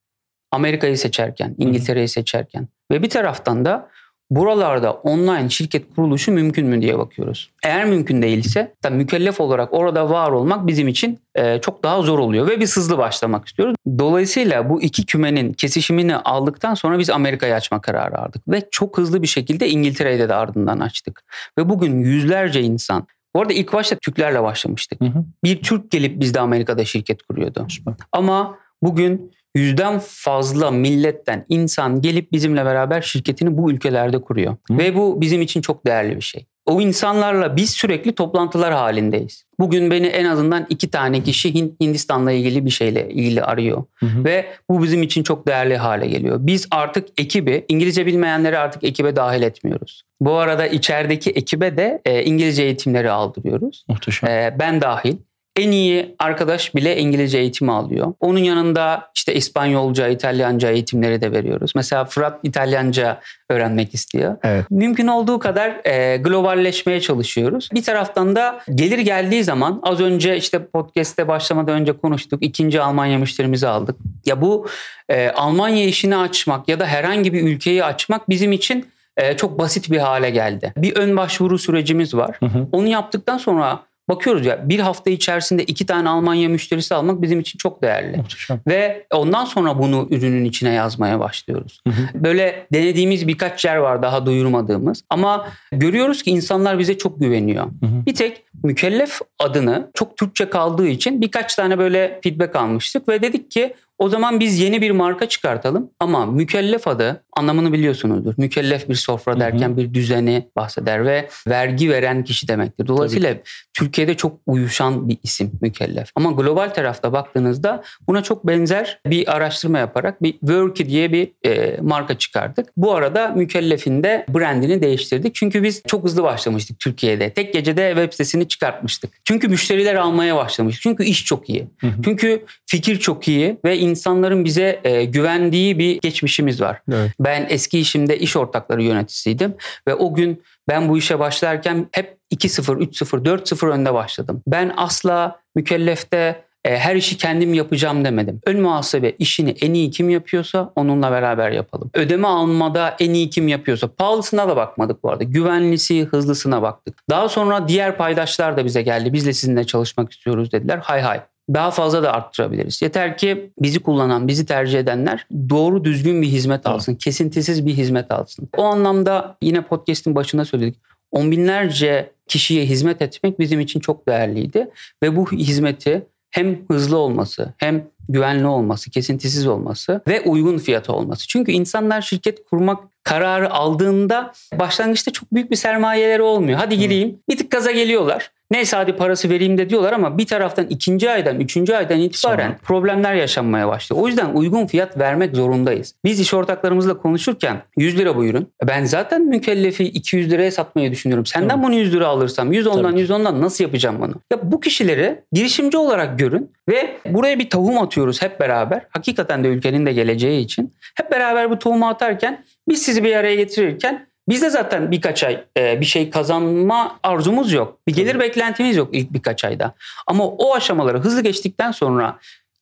Amerika'yı 0.53 0.99
seçerken, 0.99 1.55
İngiltere'yi 1.59 2.09
seçerken 2.09 2.69
ve 2.91 3.03
bir 3.03 3.11
taraftan 3.11 3.65
da 3.65 3.91
buralarda 4.31 4.93
online 4.93 5.51
şirket 5.51 5.95
kuruluşu 5.95 6.33
mümkün 6.33 6.67
mü 6.67 6.83
diye 6.83 6.99
bakıyoruz. 6.99 7.51
Eğer 7.65 7.85
mümkün 7.85 8.23
değilse 8.23 8.75
da 8.85 8.91
mükellef 8.91 9.41
olarak 9.41 9.75
orada 9.75 10.11
var 10.11 10.31
olmak 10.31 10.67
bizim 10.67 10.89
için 10.89 11.19
e, 11.35 11.61
çok 11.61 11.83
daha 11.83 12.03
zor 12.03 12.19
oluyor 12.19 12.49
ve 12.49 12.61
biz 12.61 12.77
hızlı 12.77 12.99
başlamak 12.99 13.47
istiyoruz. 13.47 13.77
Dolayısıyla 13.99 14.71
bu 14.71 14.83
iki 14.83 15.07
kümenin 15.07 15.53
kesişimini 15.53 16.17
aldıktan 16.17 16.75
sonra 16.75 16.99
biz 16.99 17.11
Amerika'yı 17.11 17.55
açma 17.55 17.81
kararı 17.81 18.19
aldık 18.19 18.43
ve 18.49 18.69
çok 18.71 18.99
hızlı 18.99 19.23
bir 19.23 19.27
şekilde 19.27 19.69
İngiltere'de 19.69 20.29
de 20.29 20.35
ardından 20.35 20.81
açtık. 20.81 21.25
Ve 21.59 21.69
bugün 21.69 21.99
yüzlerce 21.99 22.61
insan 22.63 23.07
bu 23.35 23.41
arada 23.41 23.53
ilk 23.53 23.73
başta 23.73 23.97
Türklerle 23.97 24.43
başlamıştık. 24.43 25.01
Hı 25.01 25.05
hı. 25.05 25.25
Bir 25.45 25.63
Türk 25.63 25.91
gelip 25.91 26.21
bizde 26.21 26.41
Amerika'da 26.41 26.85
şirket 26.85 27.23
kuruyordu. 27.23 27.67
Süper. 27.69 27.95
Ama 28.13 28.59
bugün 28.83 29.33
yüzden 29.55 30.01
fazla 30.05 30.71
milletten 30.71 31.45
insan 31.49 32.01
gelip 32.01 32.33
bizimle 32.33 32.65
beraber 32.65 33.03
şirketini 33.03 33.57
bu 33.57 33.71
ülkelerde 33.71 34.21
kuruyor. 34.21 34.57
Hı. 34.71 34.79
Ve 34.79 34.95
bu 34.95 35.21
bizim 35.21 35.43
için 35.43 35.61
çok 35.61 35.87
değerli 35.87 36.17
bir 36.17 36.21
şey. 36.21 36.47
O 36.67 36.81
insanlarla 36.81 37.57
biz 37.57 37.71
sürekli 37.71 38.13
toplantılar 38.13 38.73
halindeyiz. 38.73 39.45
Bugün 39.61 39.91
beni 39.91 40.07
en 40.07 40.25
azından 40.25 40.67
iki 40.69 40.91
tane 40.91 41.23
kişi 41.23 41.55
Hindistan'la 41.55 42.33
ilgili 42.33 42.65
bir 42.65 42.71
şeyle 42.71 43.09
ilgili 43.09 43.43
arıyor. 43.43 43.85
Hı 43.95 44.07
hı. 44.07 44.25
Ve 44.25 44.47
bu 44.71 44.83
bizim 44.83 45.03
için 45.03 45.23
çok 45.23 45.47
değerli 45.47 45.77
hale 45.77 46.07
geliyor. 46.07 46.37
Biz 46.41 46.69
artık 46.71 47.09
ekibi, 47.19 47.65
İngilizce 47.69 48.07
bilmeyenleri 48.07 48.59
artık 48.59 48.85
ekibe 48.85 49.17
dahil 49.17 49.43
etmiyoruz. 49.43 50.03
Bu 50.21 50.33
arada 50.33 50.67
içerideki 50.67 51.31
ekibe 51.31 51.77
de 51.77 52.01
e, 52.05 52.25
İngilizce 52.25 52.63
eğitimleri 52.63 53.11
aldırıyoruz. 53.11 53.85
Muhteşem. 53.89 54.31
E, 54.31 54.57
ben 54.59 54.81
dahil 54.81 55.17
en 55.61 55.71
iyi 55.71 56.15
arkadaş 56.19 56.75
bile 56.75 56.97
İngilizce 56.97 57.39
eğitimi 57.39 57.73
alıyor. 57.73 58.15
Onun 58.21 58.39
yanında 58.39 59.11
işte 59.15 59.35
İspanyolca, 59.35 60.09
İtalyanca 60.09 60.71
eğitimleri 60.71 61.21
de 61.21 61.33
veriyoruz. 61.33 61.73
Mesela 61.75 62.05
Fırat 62.05 62.41
İtalyanca 62.43 63.21
öğrenmek 63.51 63.95
istiyor. 63.95 64.37
Evet. 64.43 64.71
Mümkün 64.71 65.07
olduğu 65.07 65.39
kadar 65.39 65.87
e, 65.87 66.17
globalleşmeye 66.17 67.01
çalışıyoruz. 67.01 67.69
Bir 67.75 67.83
taraftan 67.83 68.37
da 68.37 68.61
gelir 68.75 68.99
geldiği 68.99 69.45
zaman 69.45 69.81
az 69.83 70.01
önce 70.01 70.37
işte 70.37 70.67
podcast'te 70.67 71.29
başlamadan 71.29 71.81
önce 71.81 71.93
konuştuk. 71.93 72.43
İkinci 72.43 72.81
Almanya 72.81 73.19
müşterimizi 73.19 73.69
aldık. 73.69 73.97
Ya 74.27 74.41
bu 74.41 74.67
e, 75.09 75.29
Almanya 75.29 75.85
işini 75.85 76.17
açmak 76.17 76.69
ya 76.69 76.81
da 76.81 76.87
herhangi 76.87 77.33
bir 77.33 77.43
ülkeyi 77.43 77.85
açmak 77.85 78.29
bizim 78.29 78.53
için 78.53 78.87
e, 79.17 79.37
çok 79.37 79.59
basit 79.59 79.91
bir 79.91 79.99
hale 79.99 80.31
geldi. 80.31 80.73
Bir 80.77 80.97
ön 80.97 81.17
başvuru 81.17 81.59
sürecimiz 81.59 82.15
var. 82.15 82.37
Hı 82.41 82.47
hı. 82.47 82.67
Onu 82.73 82.89
yaptıktan 82.89 83.39
sonra 83.39 83.81
bakıyoruz 84.11 84.47
ya 84.47 84.69
bir 84.69 84.81
hafta 84.81 85.11
içerisinde 85.11 85.65
iki 85.65 85.87
tane 85.87 86.09
Almanya 86.09 86.49
müşterisi 86.49 86.95
almak 86.95 87.23
bizim 87.23 87.41
için 87.41 87.59
çok 87.59 87.83
değerli. 87.83 88.17
Muhteşem. 88.17 88.61
Ve 88.67 89.07
ondan 89.15 89.45
sonra 89.45 89.79
bunu 89.79 90.09
ürünün 90.11 90.45
içine 90.45 90.73
yazmaya 90.73 91.21
başlıyoruz. 91.21 91.81
Hı 91.89 91.95
hı. 91.95 92.25
Böyle 92.25 92.67
denediğimiz 92.73 93.29
birkaç 93.29 93.65
yer 93.65 93.77
var 93.77 94.03
daha 94.03 94.27
duyurmadığımız 94.27 95.05
ama 95.11 95.49
görüyoruz 95.73 96.23
ki 96.23 96.31
insanlar 96.31 96.79
bize 96.79 96.99
çok 96.99 97.21
güveniyor. 97.21 97.65
Hı 97.65 97.87
hı. 97.87 98.07
Bir 98.07 98.15
tek 98.15 98.45
mükellef 98.63 99.21
adını 99.39 99.91
çok 99.95 100.17
Türkçe 100.17 100.51
kaldığı 100.51 100.87
için 100.87 101.21
birkaç 101.21 101.55
tane 101.55 101.79
böyle 101.79 102.21
feedback 102.23 102.57
almıştık 102.57 103.09
ve 103.09 103.23
dedik 103.23 103.51
ki 103.51 103.75
o 104.01 104.09
zaman 104.09 104.41
biz 104.41 104.59
yeni 104.59 104.81
bir 104.81 104.91
marka 104.91 105.29
çıkartalım 105.29 105.91
ama 106.01 106.27
mükellef 106.27 106.89
adı 106.89 107.25
anlamını 107.33 107.73
biliyorsunuzdur. 107.73 108.35
Mükellef 108.37 108.89
bir 108.89 108.95
sofra 108.95 109.41
derken 109.41 109.69
hı 109.69 109.73
hı. 109.73 109.77
bir 109.77 109.95
düzeni 109.95 110.49
bahseder 110.57 111.07
ve 111.07 111.29
vergi 111.49 111.91
veren 111.91 112.25
kişi 112.25 112.49
demektir. 112.49 112.87
Dolayısıyla 112.87 113.33
Tabii. 113.33 113.43
Türkiye'de 113.75 114.17
çok 114.17 114.39
uyuşan 114.47 115.09
bir 115.09 115.19
isim 115.23 115.53
mükellef. 115.61 116.11
Ama 116.15 116.31
global 116.31 116.69
tarafta 116.69 117.13
baktığınızda 117.13 117.83
buna 118.07 118.23
çok 118.23 118.47
benzer 118.47 119.01
bir 119.07 119.37
araştırma 119.37 119.79
yaparak 119.79 120.23
bir 120.23 120.33
Worky 120.33 120.89
diye 120.89 121.13
bir 121.13 121.33
e, 121.47 121.81
marka 121.81 122.19
çıkardık. 122.19 122.69
Bu 122.77 122.95
arada 122.95 123.29
mükellefin 123.29 124.03
de 124.03 124.27
brandini 124.29 124.83
değiştirdik. 124.83 125.35
Çünkü 125.35 125.63
biz 125.63 125.83
çok 125.87 126.05
hızlı 126.05 126.23
başlamıştık 126.23 126.79
Türkiye'de. 126.79 127.31
Tek 127.31 127.53
gecede 127.53 127.93
web 127.95 128.13
sitesini 128.13 128.49
çıkartmıştık. 128.51 129.11
Çünkü 129.25 129.49
müşteriler 129.49 129.95
almaya 129.95 130.37
başlamış. 130.37 130.81
Çünkü 130.81 131.05
iş 131.05 131.25
çok 131.25 131.51
iyi. 131.51 131.69
Hı 131.81 131.87
hı. 131.87 132.03
Çünkü 132.05 132.45
fikir 132.67 133.01
çok 133.01 133.29
iyi 133.29 133.57
ve 133.65 133.79
insanların 133.79 134.45
bize 134.45 134.81
e, 134.85 135.05
güvendiği 135.05 135.79
bir 135.79 136.01
geçmişimiz 136.01 136.61
var. 136.61 136.81
Evet. 136.93 137.11
Ben 137.21 137.47
eski 137.51 137.79
işimde 137.79 138.19
iş 138.19 138.37
ortakları 138.37 138.83
yöneticisiydim 138.83 139.55
ve 139.89 139.95
o 139.95 140.15
gün 140.15 140.43
ben 140.69 140.89
bu 140.89 140.99
işe 140.99 141.19
başlarken 141.19 141.89
hep 141.93 142.17
2-0, 142.35 142.79
3-0, 142.79 143.25
4-0 143.25 143.69
önde 143.69 143.95
başladım. 143.95 144.43
Ben 144.47 144.73
asla 144.77 145.41
mükellefte 145.55 146.45
e, 146.65 146.79
her 146.79 146.97
işi 146.97 147.17
kendim 147.17 147.55
yapacağım 147.55 148.05
demedim. 148.05 148.41
Ön 148.47 148.61
muhasebe 148.61 149.11
işini 149.11 149.51
en 149.51 149.75
iyi 149.75 149.91
kim 149.91 150.11
yapıyorsa 150.11 150.73
onunla 150.77 151.11
beraber 151.11 151.51
yapalım. 151.51 151.91
Ödeme 151.95 152.29
almada 152.29 152.97
en 153.01 153.15
iyi 153.15 153.31
kim 153.31 153.49
yapıyorsa 153.49 153.89
pahalısına 153.89 154.49
da 154.49 154.57
bakmadık 154.57 155.03
bu 155.03 155.11
arada. 155.11 155.25
Güvenlisi, 155.25 156.05
hızlısına 156.05 156.63
baktık. 156.63 156.99
Daha 157.11 157.29
sonra 157.29 157.69
diğer 157.69 157.97
paydaşlar 157.97 158.57
da 158.57 158.65
bize 158.65 158.83
geldi. 158.83 159.13
Biz 159.13 159.27
de 159.27 159.33
sizinle 159.33 159.65
çalışmak 159.65 160.13
istiyoruz 160.13 160.53
dediler. 160.53 160.79
Hay 160.83 161.01
hay 161.01 161.21
daha 161.55 161.71
fazla 161.71 162.03
da 162.03 162.13
arttırabiliriz. 162.13 162.83
Yeter 162.83 163.19
ki 163.19 163.53
bizi 163.59 163.81
kullanan, 163.81 164.29
bizi 164.29 164.47
tercih 164.47 164.79
edenler 164.79 165.27
doğru 165.51 165.85
düzgün 165.85 166.23
bir 166.23 166.27
hizmet 166.27 166.67
alsın. 166.67 166.93
Evet. 166.93 167.05
Kesintisiz 167.05 167.67
bir 167.67 167.75
hizmet 167.75 168.11
alsın. 168.11 168.49
O 168.57 168.63
anlamda 168.63 169.37
yine 169.43 169.63
podcast'in 169.63 170.15
başında 170.15 170.45
söyledik. 170.45 170.81
On 171.11 171.31
binlerce 171.31 172.13
kişiye 172.29 172.65
hizmet 172.65 173.03
etmek 173.03 173.39
bizim 173.39 173.61
için 173.61 173.81
çok 173.81 174.09
değerliydi. 174.09 174.71
Ve 175.03 175.17
bu 175.17 175.33
hizmeti 175.33 176.07
hem 176.31 176.59
hızlı 176.69 176.97
olması 176.97 177.55
hem 177.59 177.87
güvenli 178.09 178.47
olması, 178.47 178.91
kesintisiz 178.91 179.47
olması 179.47 180.01
ve 180.09 180.21
uygun 180.21 180.59
fiyatı 180.59 180.93
olması. 180.93 181.29
Çünkü 181.29 181.53
insanlar 181.53 182.03
şirket 182.03 182.45
kurmak 182.45 182.85
kararı 183.05 183.51
aldığında 183.51 184.33
başlangıçta 184.59 185.11
çok 185.11 185.35
büyük 185.35 185.51
bir 185.51 185.57
sermayeleri 185.57 186.23
olmuyor. 186.23 186.59
Hadi 186.59 186.79
gireyim. 186.79 187.19
Bir 187.29 187.37
tık 187.37 187.51
gaza 187.51 187.71
geliyorlar. 187.71 188.31
Neyse 188.51 188.77
hadi 188.77 188.93
parası 188.93 189.31
vereyim 189.31 189.59
de 189.59 189.71
diyorlar 189.71 189.93
ama 189.93 190.19
bir 190.19 190.27
taraftan 190.27 190.67
ikinci 190.67 191.11
aydan, 191.11 191.41
üçüncü 191.41 191.75
aydan 191.75 192.01
itibaren 192.01 192.47
Sonra. 192.47 192.59
problemler 192.63 193.15
yaşanmaya 193.15 193.69
başlıyor. 193.69 194.03
O 194.03 194.07
yüzden 194.09 194.31
uygun 194.35 194.67
fiyat 194.67 194.99
vermek 194.99 195.37
zorundayız. 195.37 195.95
Biz 196.05 196.21
iş 196.21 196.35
ortaklarımızla 196.35 196.99
konuşurken 196.99 197.63
100 197.77 197.99
lira 197.99 198.17
bu 198.17 198.27
ürün. 198.27 198.49
Ben 198.67 198.85
zaten 198.85 199.23
mükellefi 199.23 199.85
200 199.85 200.31
liraya 200.31 200.51
satmayı 200.51 200.91
düşünüyorum. 200.91 201.27
Senden 201.27 201.55
evet. 201.55 201.65
bunu 201.65 201.75
100 201.75 201.95
lira 201.95 202.07
alırsam 202.07 202.53
110'dan 202.53 202.97
110'dan 202.97 203.41
nasıl 203.41 203.65
yapacağım 203.65 203.97
bunu? 204.01 204.15
Ya 204.33 204.39
bu 204.43 204.61
kişileri 204.61 205.21
girişimci 205.33 205.79
olarak 205.79 206.19
görün 206.19 206.53
ve 206.69 206.97
buraya 207.07 207.39
bir 207.39 207.51
tohum 207.51 207.79
atıyoruz 207.79 208.23
hep 208.23 208.41
beraber. 208.41 208.83
Hakikaten 208.91 209.45
de 209.45 209.49
ülkenin 209.49 209.87
de 209.87 209.93
geleceği 209.93 210.45
için. 210.45 210.73
Hep 210.95 211.13
beraber 211.13 211.51
bu 211.51 211.59
tohumu 211.59 211.89
atarken 211.89 212.45
biz 212.69 212.83
sizi 212.83 213.05
bir 213.05 213.17
araya 213.17 213.35
getirirken 213.35 214.10
Bizde 214.31 214.51
zaten 214.51 214.91
birkaç 214.91 215.25
ay 215.25 215.45
e, 215.57 215.81
bir 215.81 215.87
şey 215.87 216.11
kazanma 216.11 216.99
arzumuz 217.03 217.53
yok. 217.53 217.79
Bir 217.87 217.95
gelir 217.95 218.13
Tabii. 218.13 218.23
beklentimiz 218.23 218.77
yok 218.77 218.89
ilk 218.93 219.13
birkaç 219.13 219.45
ayda. 219.45 219.75
Ama 220.07 220.27
o 220.27 220.55
aşamaları 220.55 220.99
hızlı 220.99 221.23
geçtikten 221.23 221.71
sonra 221.71 222.19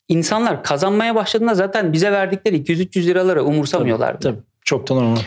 insanlar 0.08 0.64
kazanmaya 0.64 1.14
başladığında 1.14 1.54
zaten 1.54 1.92
bize 1.92 2.12
verdikleri 2.12 2.56
200-300 2.56 3.06
liraları 3.06 3.44
umursamıyorlar. 3.44 4.12
Tabii, 4.12 4.22
tabii. 4.22 4.38
Çoktan 4.64 4.96
normal. 4.96 5.20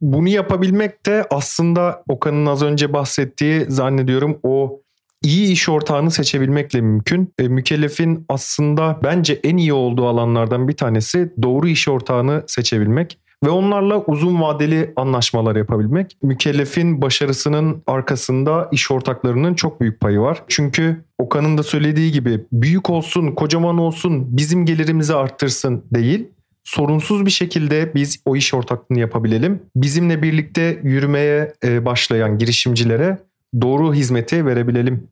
Bunu 0.00 0.28
yapabilmek 0.28 1.06
de 1.06 1.26
aslında 1.30 2.02
Okan'ın 2.08 2.46
az 2.46 2.62
önce 2.62 2.92
bahsettiği 2.92 3.64
zannediyorum 3.68 4.38
o 4.42 4.80
iyi 5.22 5.52
iş 5.52 5.68
ortağını 5.68 6.10
seçebilmekle 6.10 6.80
mümkün. 6.80 7.34
E, 7.38 7.48
mükellefin 7.48 8.24
aslında 8.28 8.98
bence 9.02 9.40
en 9.44 9.56
iyi 9.56 9.72
olduğu 9.72 10.06
alanlardan 10.06 10.68
bir 10.68 10.76
tanesi 10.76 11.32
doğru 11.42 11.68
iş 11.68 11.88
ortağını 11.88 12.44
seçebilmek 12.46 13.18
ve 13.44 13.50
onlarla 13.50 14.04
uzun 14.04 14.40
vadeli 14.40 14.92
anlaşmalar 14.96 15.56
yapabilmek. 15.56 16.16
Mükellefin 16.22 17.02
başarısının 17.02 17.82
arkasında 17.86 18.68
iş 18.72 18.90
ortaklarının 18.90 19.54
çok 19.54 19.80
büyük 19.80 20.00
payı 20.00 20.20
var. 20.20 20.42
Çünkü 20.48 21.04
Okan'ın 21.18 21.58
da 21.58 21.62
söylediği 21.62 22.12
gibi 22.12 22.44
büyük 22.52 22.90
olsun, 22.90 23.32
kocaman 23.32 23.78
olsun, 23.78 24.36
bizim 24.36 24.66
gelirimizi 24.66 25.14
arttırsın 25.14 25.84
değil 25.94 26.28
sorunsuz 26.68 27.26
bir 27.26 27.30
şekilde 27.30 27.94
biz 27.94 28.22
o 28.24 28.36
iş 28.36 28.54
ortaklığını 28.54 29.00
yapabilelim. 29.00 29.62
Bizimle 29.76 30.22
birlikte 30.22 30.80
yürümeye 30.82 31.52
e, 31.64 31.84
başlayan 31.84 32.38
girişimcilere 32.38 33.18
doğru 33.60 33.94
hizmeti 33.94 34.46
verebilelim. 34.46 35.08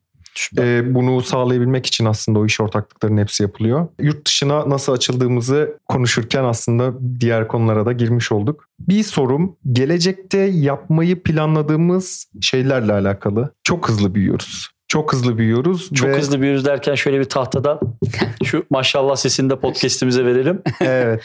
Ee, 0.59 0.95
bunu 0.95 1.23
sağlayabilmek 1.23 1.87
için 1.87 2.05
aslında 2.05 2.39
o 2.39 2.47
iş 2.47 2.61
ortaklıklarının 2.61 3.21
hepsi 3.21 3.43
yapılıyor. 3.43 3.89
Yurt 4.01 4.27
dışına 4.27 4.71
nasıl 4.71 4.93
açıldığımızı 4.93 5.79
konuşurken 5.89 6.45
aslında 6.45 6.93
diğer 7.21 7.49
konulara 7.49 7.87
da 7.87 7.93
girmiş 7.93 8.33
olduk. 8.33 8.69
Bir 8.81 9.03
sorum 9.03 9.57
gelecekte 9.73 10.39
yapmayı 10.39 11.23
planladığımız 11.23 12.27
şeylerle 12.41 12.93
alakalı. 12.93 13.55
Çok 13.65 13.89
hızlı 13.89 14.15
büyüyoruz. 14.15 14.71
Çok 14.89 15.13
hızlı 15.13 15.39
büyüyoruz. 15.39 15.91
Çok 15.95 16.09
ve... 16.09 16.19
hızlı 16.19 16.41
büyüyoruz 16.41 16.65
derken 16.65 16.95
şöyle 16.95 17.21
bir 17.21 17.25
tahtadan 17.25 17.81
şu 18.45 18.65
maşallah 18.71 19.17
sesini 19.17 19.51
de 19.51 19.57
podcast'imize 19.59 20.25
verelim. 20.25 20.63
evet. 20.81 21.23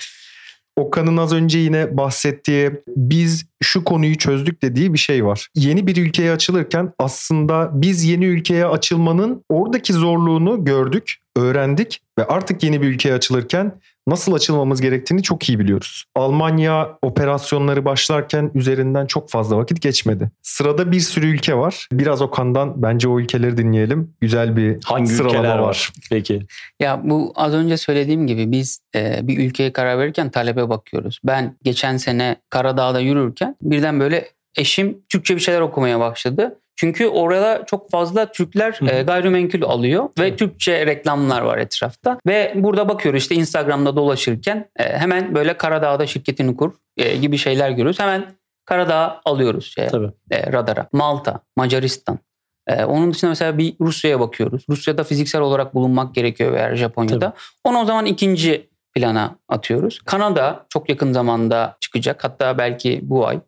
Okan'ın 0.76 1.18
az 1.18 1.34
önce 1.34 1.60
yine 1.60 1.98
bahsettiği 1.98 2.72
biz 2.88 3.46
şu 3.64 3.84
konuyu 3.84 4.18
çözdük 4.18 4.62
dediği 4.62 4.94
bir 4.94 4.98
şey 4.98 5.26
var. 5.26 5.48
Yeni 5.56 5.88
bir 5.88 5.98
ülkeye 5.98 6.32
açılırken 6.32 6.94
aslında 7.00 7.70
biz 7.74 8.04
yeni 8.04 8.26
ülkeye 8.26 8.66
açılmanın 8.66 9.44
oradaki 9.50 9.94
zorluğunu 9.94 10.66
gördük, 10.66 11.16
öğrendik 11.36 12.02
ve 12.20 12.26
artık 12.26 12.64
yeni 12.64 12.82
bir 12.82 12.88
ülkeye 12.88 13.14
açılırken 13.14 13.82
nasıl 14.08 14.34
açılmamız 14.34 14.82
gerektiğini 14.82 15.24
çok 15.24 15.50
iyi 15.50 15.60
biliyoruz. 15.60 16.04
Almanya 16.16 16.98
operasyonları 17.02 17.86
başlarken 17.86 18.52
üzerinden 18.56 19.06
çok 19.06 19.30
fazla 19.30 19.58
vakit 19.58 19.82
geçmedi. 19.82 20.32
Sırada 20.42 20.92
bir 20.92 21.00
sürü 21.00 21.28
ülke 21.28 21.56
var. 21.56 21.88
Biraz 21.92 22.22
Okan'dan 22.22 22.82
bence 22.82 23.08
o 23.08 23.20
ülkeleri 23.20 23.58
dinleyelim. 23.58 24.14
Güzel 24.22 24.58
bir 24.58 24.78
Hangi 24.84 25.08
sıralama 25.08 25.38
ülkeler 25.40 25.58
var? 25.58 25.68
var. 25.68 25.90
Peki. 26.10 26.46
Ya 26.80 27.02
bu 27.04 27.34
az 27.36 27.54
önce 27.54 27.78
söylediğim 27.78 28.28
gibi 28.28 28.52
biz 28.52 28.80
e, 28.96 29.20
bir 29.24 29.38
ülkeye 29.50 29.74
karar 29.74 30.00
verirken 30.00 30.30
talebe 30.30 30.70
bakıyoruz. 30.70 31.20
Ben 31.24 31.56
geçen 31.64 31.98
sene 31.98 32.36
Karadağ'da 32.50 33.00
yürürken 33.00 33.56
birden 33.62 34.00
böyle 34.00 34.28
eşim 34.58 34.98
Türkçe 35.10 35.36
bir 35.36 35.42
şeyler 35.42 35.62
okumaya 35.62 36.00
başladı. 36.00 36.60
Çünkü 36.82 37.08
orada 37.08 37.64
çok 37.66 37.92
fazla 37.92 38.32
Türkler 38.32 38.74
Hı 38.80 38.86
hı. 38.86 38.90
e, 38.90 39.02
gayrimenkul 39.02 39.62
alıyor 39.62 40.04
ve 40.04 40.28
Evet. 40.28 40.40
Türkçe 40.40 40.86
reklamlar 40.86 41.42
var 41.42 41.58
etrafta. 41.58 42.18
Ve 42.28 42.54
burada 42.56 42.90
bakıyoruz 42.90 43.22
işte 43.22 43.36
Instagram'da 43.36 43.96
dolaşırken 43.96 44.70
e, 44.76 44.84
hemen 44.84 45.36
böyle 45.36 45.58
Karadağ'da 45.58 46.08
şirketini 46.08 46.58
kur 46.58 46.74
e, 46.98 47.16
gibi 47.18 47.38
şeyler 47.38 47.70
görüyoruz. 47.70 48.00
Hemen 48.00 48.26
Karadağ 48.66 49.22
alıyoruz 49.26 49.76
Tabii. 49.92 50.12
e, 50.32 50.52
radara. 50.52 50.88
Malta, 50.94 51.40
Macaristan. 51.56 52.20
E, 52.68 52.84
onun 52.84 53.14
dışında 53.14 53.30
mesela 53.30 53.58
bir 53.58 53.76
Rusya'ya 53.82 54.20
bakıyoruz. 54.20 54.64
Rusya'da 54.70 55.04
fiziksel 55.04 55.42
olarak 55.42 55.76
bulunmak 55.76 56.16
gerekiyor 56.16 56.54
veya 56.54 56.76
Japonya'da. 56.76 57.34
Onu 57.64 57.80
o 57.80 57.86
zaman 57.86 58.06
ikinci 58.06 58.70
plana 58.96 59.36
atıyoruz. 59.50 60.00
Kanada 60.06 60.66
çok 60.70 60.90
yakın 60.90 61.14
zamanda 61.14 61.78
çıkacak. 61.80 62.24
Hatta 62.24 62.58
belki 62.58 63.00
bu 63.04 63.28
ay 63.28 63.40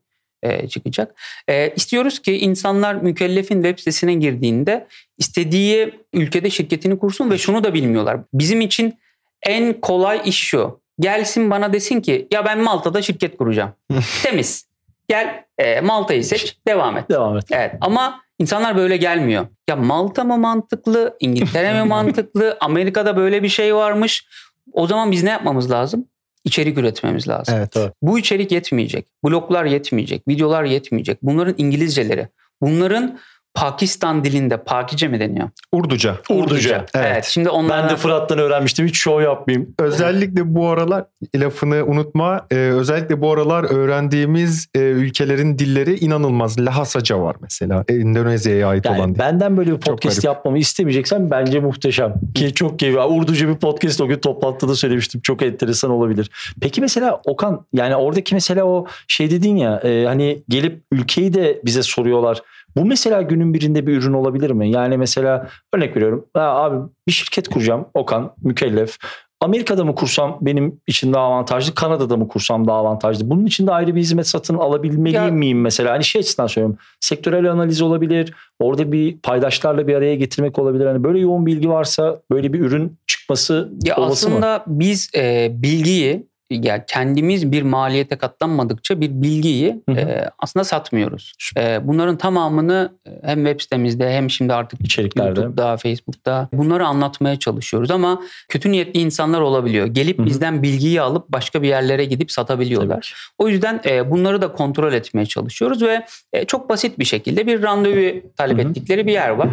e, 0.43 0.67
çıkacak. 0.67 1.15
E, 1.47 1.73
istiyoruz 1.75 2.19
ki 2.19 2.37
insanlar 2.37 2.95
mükellefin 2.95 3.63
web 3.63 3.79
sitesine 3.79 4.13
girdiğinde 4.13 4.87
istediği 5.17 5.93
ülkede 6.13 6.49
şirketini 6.49 6.99
kursun 6.99 7.31
ve 7.31 7.37
şunu 7.37 7.63
da 7.63 7.73
bilmiyorlar. 7.73 8.19
Bizim 8.33 8.61
için 8.61 8.99
en 9.41 9.81
kolay 9.81 10.21
iş 10.25 10.37
şu. 10.37 10.79
Gelsin 10.99 11.51
bana 11.51 11.73
desin 11.73 12.01
ki 12.01 12.27
ya 12.31 12.45
ben 12.45 12.59
Malta'da 12.59 13.01
şirket 13.01 13.37
kuracağım. 13.37 13.71
Temiz. 14.23 14.67
Gel 15.09 15.43
e, 15.57 15.81
Malta'yı 15.81 16.23
seç 16.23 16.57
devam 16.67 16.97
et. 16.97 17.09
Devam 17.09 17.37
et. 17.37 17.43
Evet 17.51 17.75
ama 17.81 18.21
insanlar 18.39 18.77
böyle 18.77 18.97
gelmiyor. 18.97 19.47
Ya 19.69 19.75
Malta 19.75 20.23
mı 20.23 20.37
mantıklı, 20.37 21.17
İngiltere 21.19 21.73
mi 21.73 21.83
mantıklı, 21.87 22.57
Amerika'da 22.61 23.17
böyle 23.17 23.43
bir 23.43 23.49
şey 23.49 23.75
varmış. 23.75 24.27
O 24.73 24.87
zaman 24.87 25.11
biz 25.11 25.23
ne 25.23 25.29
yapmamız 25.29 25.71
lazım? 25.71 26.07
İçerik 26.45 26.77
üretmemiz 26.77 27.27
lazım. 27.27 27.55
Evet. 27.57 27.77
Evet. 27.77 27.93
Bu 28.01 28.19
içerik 28.19 28.51
yetmeyecek. 28.51 29.07
Bloglar 29.25 29.65
yetmeyecek. 29.65 30.27
Videolar 30.27 30.63
yetmeyecek. 30.63 31.17
Bunların 31.21 31.55
İngilizceleri. 31.57 32.27
Bunların 32.61 33.19
Pakistan 33.55 34.23
dilinde 34.23 34.57
Pakice 34.57 35.07
mi 35.07 35.19
deniyor? 35.19 35.49
Urduca. 35.71 36.15
Urduca. 36.29 36.75
Evet. 36.77 36.89
Evet. 36.93 37.25
Şimdi 37.25 37.49
onlar 37.49 37.83
Ben 37.83 37.89
de 37.89 37.95
Fırat'tan 37.95 38.37
öğrenmiştim. 38.39 38.87
Hiç 38.87 38.97
şov 38.97 39.21
yapmayayım. 39.21 39.73
Özellikle 39.79 40.55
bu 40.55 40.67
aralar 40.69 41.05
lafını 41.35 41.85
unutma. 41.85 42.45
e, 42.51 42.55
özellikle 42.55 43.21
bu 43.21 43.31
aralar 43.31 43.63
öğrendiğimiz 43.63 44.67
e, 44.75 44.79
ülkelerin 44.79 45.59
dilleri 45.59 45.95
inanılmaz. 45.99 46.59
Lahasaca 46.59 47.19
var 47.19 47.35
mesela. 47.41 47.83
E, 47.87 47.93
Endonezya'ya 47.93 48.67
ait 48.67 48.85
olan 48.87 48.97
Yani 48.97 49.15
dil. 49.15 49.19
benden 49.19 49.57
böyle 49.57 49.71
bir 49.71 49.79
podcast 49.79 50.23
yapmamı 50.23 50.57
istemeyeceksen 50.57 51.31
bence 51.31 51.59
muhteşem. 51.59 52.13
Ki 52.35 52.53
çok 52.53 52.79
keyifli. 52.79 52.99
Urduca 53.01 53.47
bir 53.47 53.55
podcast 53.55 54.01
o 54.01 54.07
gün 54.07 54.17
toplantıda 54.19 54.75
söylemiştim. 54.75 55.21
Çok 55.21 55.41
enteresan 55.41 55.91
olabilir. 55.91 56.29
Peki 56.61 56.81
mesela 56.81 57.21
Okan 57.25 57.65
yani 57.73 57.95
oradaki 57.95 58.35
mesela 58.35 58.63
o 58.65 58.85
şey 59.07 59.31
dedin 59.31 59.55
ya 59.55 59.79
e, 59.83 60.05
hani 60.05 60.43
gelip 60.49 60.83
ülkeyi 60.91 61.33
de 61.33 61.61
bize 61.65 61.83
soruyorlar. 61.83 62.41
Bu 62.77 62.85
mesela 62.85 63.21
günün 63.21 63.53
birinde 63.53 63.87
bir 63.87 63.97
ürün 63.97 64.13
olabilir 64.13 64.51
mi? 64.51 64.71
Yani 64.71 64.97
mesela 64.97 65.47
örnek 65.73 65.95
veriyorum. 65.95 66.25
Ha, 66.33 66.41
abi 66.41 66.77
bir 67.07 67.11
şirket 67.11 67.47
kuracağım. 67.49 67.85
Okan 67.93 68.33
mükellef. 68.43 68.97
Amerika'da 69.41 69.85
mı 69.85 69.95
kursam 69.95 70.37
benim 70.41 70.81
için 70.87 71.13
daha 71.13 71.23
avantajlı, 71.23 71.75
Kanada'da 71.75 72.17
mı 72.17 72.27
kursam 72.27 72.67
daha 72.67 72.77
avantajlı? 72.77 73.29
Bunun 73.29 73.45
için 73.45 73.67
de 73.67 73.71
ayrı 73.71 73.95
bir 73.95 73.99
hizmet 74.01 74.27
satın 74.27 74.55
alabilmeli 74.57 75.15
Ya- 75.15 75.27
miyim 75.31 75.61
mesela? 75.61 75.91
Hani 75.91 76.03
şey 76.03 76.19
açısından 76.19 76.47
söylüyorum. 76.47 76.77
Sektörel 76.99 77.51
analiz 77.51 77.81
olabilir. 77.81 78.33
Orada 78.59 78.91
bir 78.91 79.17
paydaşlarla 79.17 79.87
bir 79.87 79.95
araya 79.95 80.15
getirmek 80.15 80.59
olabilir. 80.59 80.85
Hani 80.85 81.03
böyle 81.03 81.19
yoğun 81.19 81.45
bilgi 81.45 81.69
varsa 81.69 82.21
böyle 82.31 82.53
bir 82.53 82.59
ürün 82.59 82.97
çıkması 83.07 83.71
Ya 83.85 83.95
olası 83.97 84.29
mı? 84.29 84.33
aslında 84.35 84.63
biz 84.67 85.11
e, 85.15 85.51
bilgiyi 85.53 86.27
ya 86.61 86.85
kendimiz 86.85 87.51
bir 87.51 87.61
maliyete 87.61 88.15
katlanmadıkça 88.15 89.01
bir 89.01 89.09
bilgiyi 89.09 89.81
Hı 89.89 89.95
hı. 89.95 89.99
e, 89.99 90.29
aslında 90.39 90.63
satmıyoruz. 90.63 91.33
E, 91.57 91.87
bunların 91.87 92.17
tamamını 92.17 92.93
e, 93.05 93.09
hem 93.23 93.45
web 93.45 93.61
sitemizde 93.61 94.13
hem 94.13 94.29
şimdi 94.29 94.53
artık 94.53 94.81
İçeriklerde. 94.81 95.39
YouTube'da, 95.39 95.77
Facebook'ta 95.77 96.49
bunları 96.53 96.85
anlatmaya 96.85 97.39
çalışıyoruz 97.39 97.91
ama 97.91 98.21
kötü 98.49 98.71
niyetli 98.71 98.99
insanlar 98.99 99.41
olabiliyor. 99.41 99.87
Gelip 99.87 100.17
Hı 100.17 100.21
hı. 100.21 100.25
bizden 100.25 100.63
bilgiyi 100.63 101.01
alıp 101.01 101.29
başka 101.29 101.61
bir 101.61 101.67
yerlere 101.67 102.05
gidip 102.05 102.31
satabiliyorlar. 102.31 103.15
Tabii. 103.37 103.45
O 103.45 103.49
yüzden 103.49 103.81
e, 103.85 104.11
bunları 104.11 104.41
da 104.41 104.51
kontrol 104.51 104.93
etmeye 104.93 105.25
çalışıyoruz 105.25 105.81
ve 105.81 106.05
e, 106.33 106.45
çok 106.45 106.69
basit 106.69 106.99
bir 106.99 107.05
şekilde 107.05 107.47
bir 107.47 107.63
randevu 107.63 108.21
talep 108.37 108.59
Hı 108.59 108.63
hı. 108.63 108.69
ettikleri 108.69 109.07
bir 109.07 109.13
yer 109.13 109.29
var. 109.29 109.49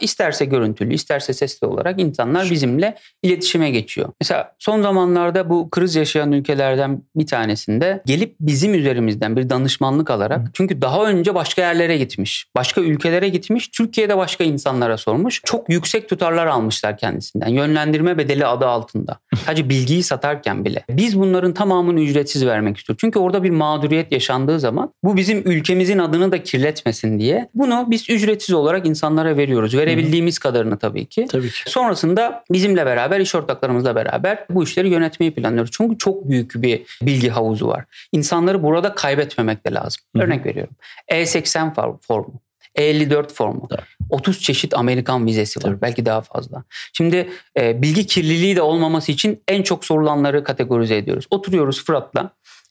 İsterse 0.00 0.44
görüntülü, 0.44 0.94
isterse 0.94 1.32
sesli 1.32 1.66
olarak 1.66 2.00
insanlar 2.00 2.50
bizimle 2.50 2.96
iletişime 3.22 3.70
geçiyor. 3.70 4.08
Mesela 4.20 4.54
son 4.58 4.82
zamanlarda 4.82 5.50
bu 5.50 5.70
kriz 5.70 5.96
yaşayan 5.96 6.32
ülkelerden 6.32 7.02
bir 7.16 7.26
tanesinde 7.26 8.02
gelip 8.06 8.36
bizim 8.40 8.74
üzerimizden 8.74 9.36
bir 9.36 9.50
danışmanlık 9.50 10.10
alarak 10.10 10.40
Hı. 10.40 10.50
çünkü 10.52 10.82
daha 10.82 11.04
önce 11.04 11.34
başka 11.34 11.62
yerlere 11.62 11.98
gitmiş, 11.98 12.46
başka 12.56 12.80
ülkelere 12.80 13.28
gitmiş, 13.28 13.68
Türkiye'de 13.68 14.16
başka 14.16 14.44
insanlara 14.44 14.96
sormuş. 14.96 15.40
Çok 15.44 15.68
yüksek 15.68 16.08
tutarlar 16.08 16.46
almışlar 16.46 16.98
kendisinden. 16.98 17.48
Yönlendirme 17.48 18.18
bedeli 18.18 18.46
adı 18.46 18.66
altında. 18.66 19.18
Sadece 19.46 19.68
bilgiyi 19.68 20.02
satarken 20.02 20.64
bile. 20.64 20.84
Biz 20.90 21.20
bunların 21.20 21.54
tamamını 21.54 22.00
ücretsiz 22.00 22.46
vermek 22.46 22.76
istiyoruz. 22.76 23.00
Çünkü 23.00 23.18
orada 23.18 23.42
bir 23.42 23.50
mağduriyet 23.50 24.12
yaşandığı 24.12 24.60
zaman 24.60 24.92
bu 25.04 25.16
bizim 25.16 25.50
ülkemizin 25.50 25.98
adını 25.98 26.32
da 26.32 26.42
kirletmesin 26.42 27.18
diye 27.18 27.48
bunu 27.54 27.86
biz 27.90 28.10
ücretsiz 28.10 28.54
olarak 28.54 28.86
insanlara 28.86 29.36
veriyoruz. 29.36 29.75
Verebildiğimiz 29.76 30.38
kadarını 30.38 30.78
tabii 30.78 31.06
ki. 31.06 31.26
Tabii 31.30 31.50
ki. 31.50 31.70
Sonrasında 31.70 32.44
bizimle 32.52 32.86
beraber, 32.86 33.20
iş 33.20 33.34
ortaklarımızla 33.34 33.94
beraber 33.94 34.46
bu 34.50 34.64
işleri 34.64 34.88
yönetmeyi 34.88 35.34
planlıyoruz. 35.34 35.70
Çünkü 35.74 35.98
çok 35.98 36.28
büyük 36.30 36.52
bir 36.54 36.82
bilgi 37.02 37.28
havuzu 37.30 37.68
var. 37.68 37.84
İnsanları 38.12 38.62
burada 38.62 38.94
kaybetmemek 38.94 39.66
de 39.66 39.74
lazım. 39.74 40.02
Hı 40.16 40.22
hı. 40.22 40.26
Örnek 40.26 40.46
veriyorum. 40.46 40.74
E80 41.12 41.74
for- 41.74 41.96
formu. 42.00 42.34
E54 42.78 43.32
formu. 43.32 43.68
Tabii. 43.68 43.80
30 44.10 44.40
çeşit 44.40 44.74
Amerikan 44.74 45.26
vizesi 45.26 45.58
var. 45.60 45.62
Tabii. 45.62 45.80
Belki 45.82 46.06
daha 46.06 46.20
fazla. 46.20 46.64
Şimdi 46.92 47.28
e, 47.58 47.82
bilgi 47.82 48.06
kirliliği 48.06 48.56
de 48.56 48.62
olmaması 48.62 49.12
için 49.12 49.42
en 49.48 49.62
çok 49.62 49.84
sorulanları 49.84 50.44
kategorize 50.44 50.96
ediyoruz. 50.96 51.26
Oturuyoruz 51.30 51.84
Fırat'la. 51.84 52.30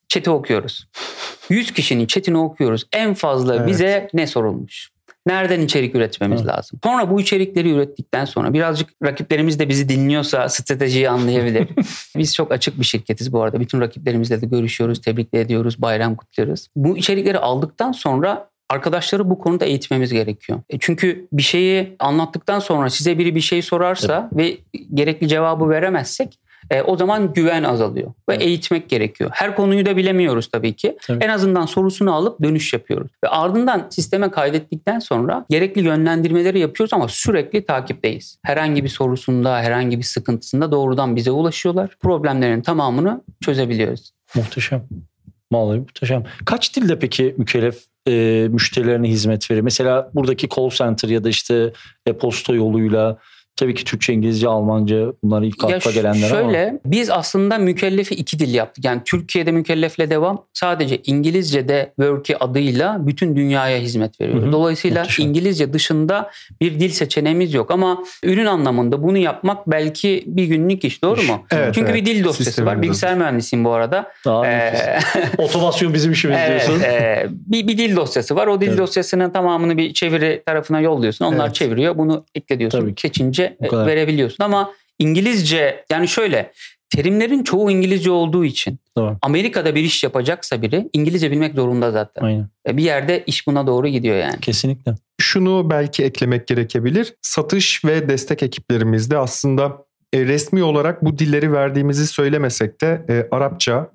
Chat'i 0.09 0.29
okuyoruz. 0.29 0.87
100 1.49 1.71
kişinin 1.73 2.05
chatini 2.05 2.37
okuyoruz. 2.37 2.87
En 2.93 3.13
fazla 3.13 3.55
Evet. 3.55 3.67
bize 3.67 4.07
ne 4.13 4.27
sorulmuş? 4.27 4.89
Nereden 5.27 5.61
içerik 5.61 5.95
üretmemiz 5.95 6.41
Evet. 6.41 6.51
lazım? 6.51 6.79
Sonra 6.83 7.09
bu 7.11 7.21
içerikleri 7.21 7.71
ürettikten 7.71 8.25
sonra 8.25 8.53
birazcık 8.53 8.89
rakiplerimiz 9.03 9.59
de 9.59 9.69
bizi 9.69 9.89
dinliyorsa 9.89 10.49
stratejiyi 10.49 11.09
anlayabilir. 11.09 11.67
Biz 12.17 12.35
çok 12.35 12.51
açık 12.51 12.79
bir 12.79 12.85
şirketiz 12.85 13.33
bu 13.33 13.41
arada. 13.41 13.59
Bütün 13.59 13.81
rakiplerimizle 13.81 14.41
de 14.41 14.45
görüşüyoruz, 14.45 15.01
tebrik 15.01 15.33
ediyoruz, 15.33 15.81
bayram 15.81 16.15
kutluyoruz. 16.15 16.67
Bu 16.75 16.97
içerikleri 16.97 17.39
aldıktan 17.39 17.91
sonra 17.91 18.49
arkadaşları 18.69 19.29
bu 19.29 19.39
konuda 19.39 19.65
eğitmemiz 19.65 20.13
gerekiyor. 20.13 20.59
E 20.69 20.79
Çünkü 20.79 21.27
bir 21.33 21.41
şeyi 21.41 21.95
anlattıktan 21.99 22.59
sonra 22.59 22.89
size 22.89 23.17
biri 23.17 23.35
bir 23.35 23.41
şey 23.41 23.61
sorarsa 23.61 24.29
ve 24.33 24.57
gerekli 24.93 25.27
cevabı 25.27 25.69
veremezsek 25.69 26.39
e, 26.71 26.81
o 26.81 26.97
zaman 26.97 27.33
güven 27.33 27.63
azalıyor 27.63 28.07
ve 28.29 28.33
Evet. 28.33 28.41
eğitmek 28.41 28.89
gerekiyor. 28.89 29.29
Her 29.33 29.55
konuyu 29.55 29.85
da 29.85 29.97
bilemiyoruz 29.97 30.47
tabii 30.47 30.73
ki. 30.73 30.97
Tabii. 31.07 31.23
En 31.25 31.29
azından 31.29 31.65
sorusunu 31.65 32.13
alıp 32.13 32.43
dönüş 32.43 32.73
yapıyoruz. 32.73 33.11
Ve 33.23 33.27
ardından 33.27 33.87
sisteme 33.89 34.31
kaydettikten 34.31 34.99
sonra 34.99 35.45
gerekli 35.49 35.81
yönlendirmeleri 35.81 36.59
yapıyoruz 36.59 36.93
ama 36.93 37.07
sürekli 37.07 37.65
takipteyiz. 37.65 38.39
Herhangi 38.43 38.83
bir 38.83 38.89
sorusunda, 38.89 39.59
herhangi 39.59 39.97
bir 39.97 40.03
sıkıntısında 40.03 40.71
doğrudan 40.71 41.15
bize 41.15 41.31
ulaşıyorlar. 41.31 41.97
Problemlerin 42.01 42.61
tamamını 42.61 43.21
çözebiliyoruz. 43.43 44.11
Muhteşem. 44.35 44.83
Vallahi 45.51 45.79
muhteşem. 45.79 46.23
Kaç 46.45 46.75
dilde 46.75 46.99
peki 46.99 47.35
mükellef 47.37 47.83
e, 48.07 48.47
müşterilerine 48.51 49.09
hizmet 49.09 49.51
veriyor? 49.51 49.63
Mesela 49.63 50.09
buradaki 50.13 50.49
call 50.49 50.69
center 50.69 51.09
ya 51.09 51.23
da 51.23 51.29
işte 51.29 51.73
e-posta 52.05 52.53
yoluyla 52.53 53.17
Tabii 53.55 53.73
ki 53.73 53.83
Türkçe, 53.83 54.13
İngilizce, 54.13 54.47
Almanca 54.47 55.05
bunlar 55.23 55.41
ilk 55.41 55.69
Ya 55.69 55.75
akla 55.77 55.91
gelenler 55.91 56.27
şöyle, 56.29 56.69
ama. 56.69 56.79
biz 56.85 57.09
aslında 57.09 57.57
mükellefi 57.57 58.15
iki 58.15 58.39
dil 58.39 58.53
yaptık. 58.53 58.85
Yani 58.85 59.01
Türkiye'de 59.05 59.51
mükellefle 59.51 60.09
devam 60.09 60.45
sadece 60.53 60.97
İngilizce'de 61.05 61.93
Worky 61.95 62.37
adıyla 62.39 62.97
bütün 63.07 63.35
dünyaya 63.35 63.77
hizmet 63.79 64.21
veriyoruz. 64.21 64.43
Hı 64.43 64.47
hı, 64.47 64.51
Dolayısıyla 64.51 65.01
muhteşem. 65.01 65.25
İngilizce 65.27 65.73
dışında 65.73 66.31
bir 66.61 66.79
dil 66.79 66.89
seçeneğimiz 66.89 67.53
yok. 67.53 67.71
Ama 67.71 68.03
ürün 68.23 68.45
anlamında 68.45 69.03
bunu 69.03 69.17
yapmak 69.17 69.67
belki 69.67 70.23
bir 70.27 70.45
günlük 70.45 70.85
iş 70.85 71.03
doğru 71.03 71.21
mu? 71.23 71.45
Evet, 71.51 71.75
Çünkü 71.75 71.91
evet. 71.91 72.01
bir 72.01 72.05
dil 72.05 72.23
dosyası 72.23 72.43
Sistemimiz 72.43 72.75
var. 72.77 72.81
Bilgisayar 72.81 73.15
mühendisiyim 73.17 73.65
bu 73.65 73.71
arada. 73.71 74.11
Daha 74.25 74.47
Ee. 74.47 74.99
Otomasyon 75.37 75.93
bizim 75.93 76.11
işimiz 76.11 76.37
Evet, 76.39 76.67
diyorsun. 76.67 76.83
e, 76.85 77.25
bir, 77.29 77.67
bir 77.67 77.77
dil 77.77 77.95
dosyası 77.95 78.35
var. 78.35 78.47
O 78.47 78.61
dil 78.61 78.67
Evet. 78.67 78.77
dosyasının 78.77 79.29
tamamını 79.29 79.77
bir 79.77 79.93
çeviri 79.93 80.43
tarafına 80.45 80.81
yolluyorsun. 80.81 81.25
Onlar 81.25 81.45
Evet. 81.45 81.55
çeviriyor. 81.55 81.97
Bunu 81.97 82.25
ekle 82.35 82.59
diyorsun. 82.59 82.79
Tabii 82.81 82.95
ki. 82.95 83.01
Seçince 83.01 83.44
E, 83.45 83.71
verebiliyorsun. 83.85 84.43
Ama 84.43 84.71
İngilizce 84.99 85.85
yani 85.91 86.07
şöyle 86.07 86.51
terimlerin 86.89 87.43
çoğu 87.43 87.71
İngilizce 87.71 88.11
olduğu 88.11 88.45
için 88.45 88.79
Tamam. 88.95 89.17
Amerika'da 89.21 89.75
bir 89.75 89.83
iş 89.83 90.03
yapacaksa 90.03 90.61
biri 90.61 90.89
İngilizce 90.93 91.31
bilmek 91.31 91.55
zorunda 91.55 91.91
zaten. 91.91 92.21
Aynen. 92.23 92.49
E, 92.67 92.77
Bir 92.77 92.83
yerde 92.83 93.23
iş 93.27 93.47
buna 93.47 93.67
doğru 93.67 93.87
gidiyor 93.87 94.17
yani. 94.17 94.39
Kesinlikle. 94.39 94.95
Şunu 95.21 95.69
belki 95.69 96.03
eklemek 96.03 96.47
gerekebilir. 96.47 97.13
Satış 97.21 97.85
ve 97.85 98.09
destek 98.09 98.43
ekiplerimizde 98.43 99.17
aslında 99.17 99.85
e, 100.13 100.25
resmi 100.25 100.63
olarak 100.63 101.05
bu 101.05 101.17
dilleri 101.17 101.53
verdiğimizi 101.53 102.07
söylemesek 102.07 102.81
de 102.81 103.05
e, 103.09 103.27
Arapça. 103.31 103.89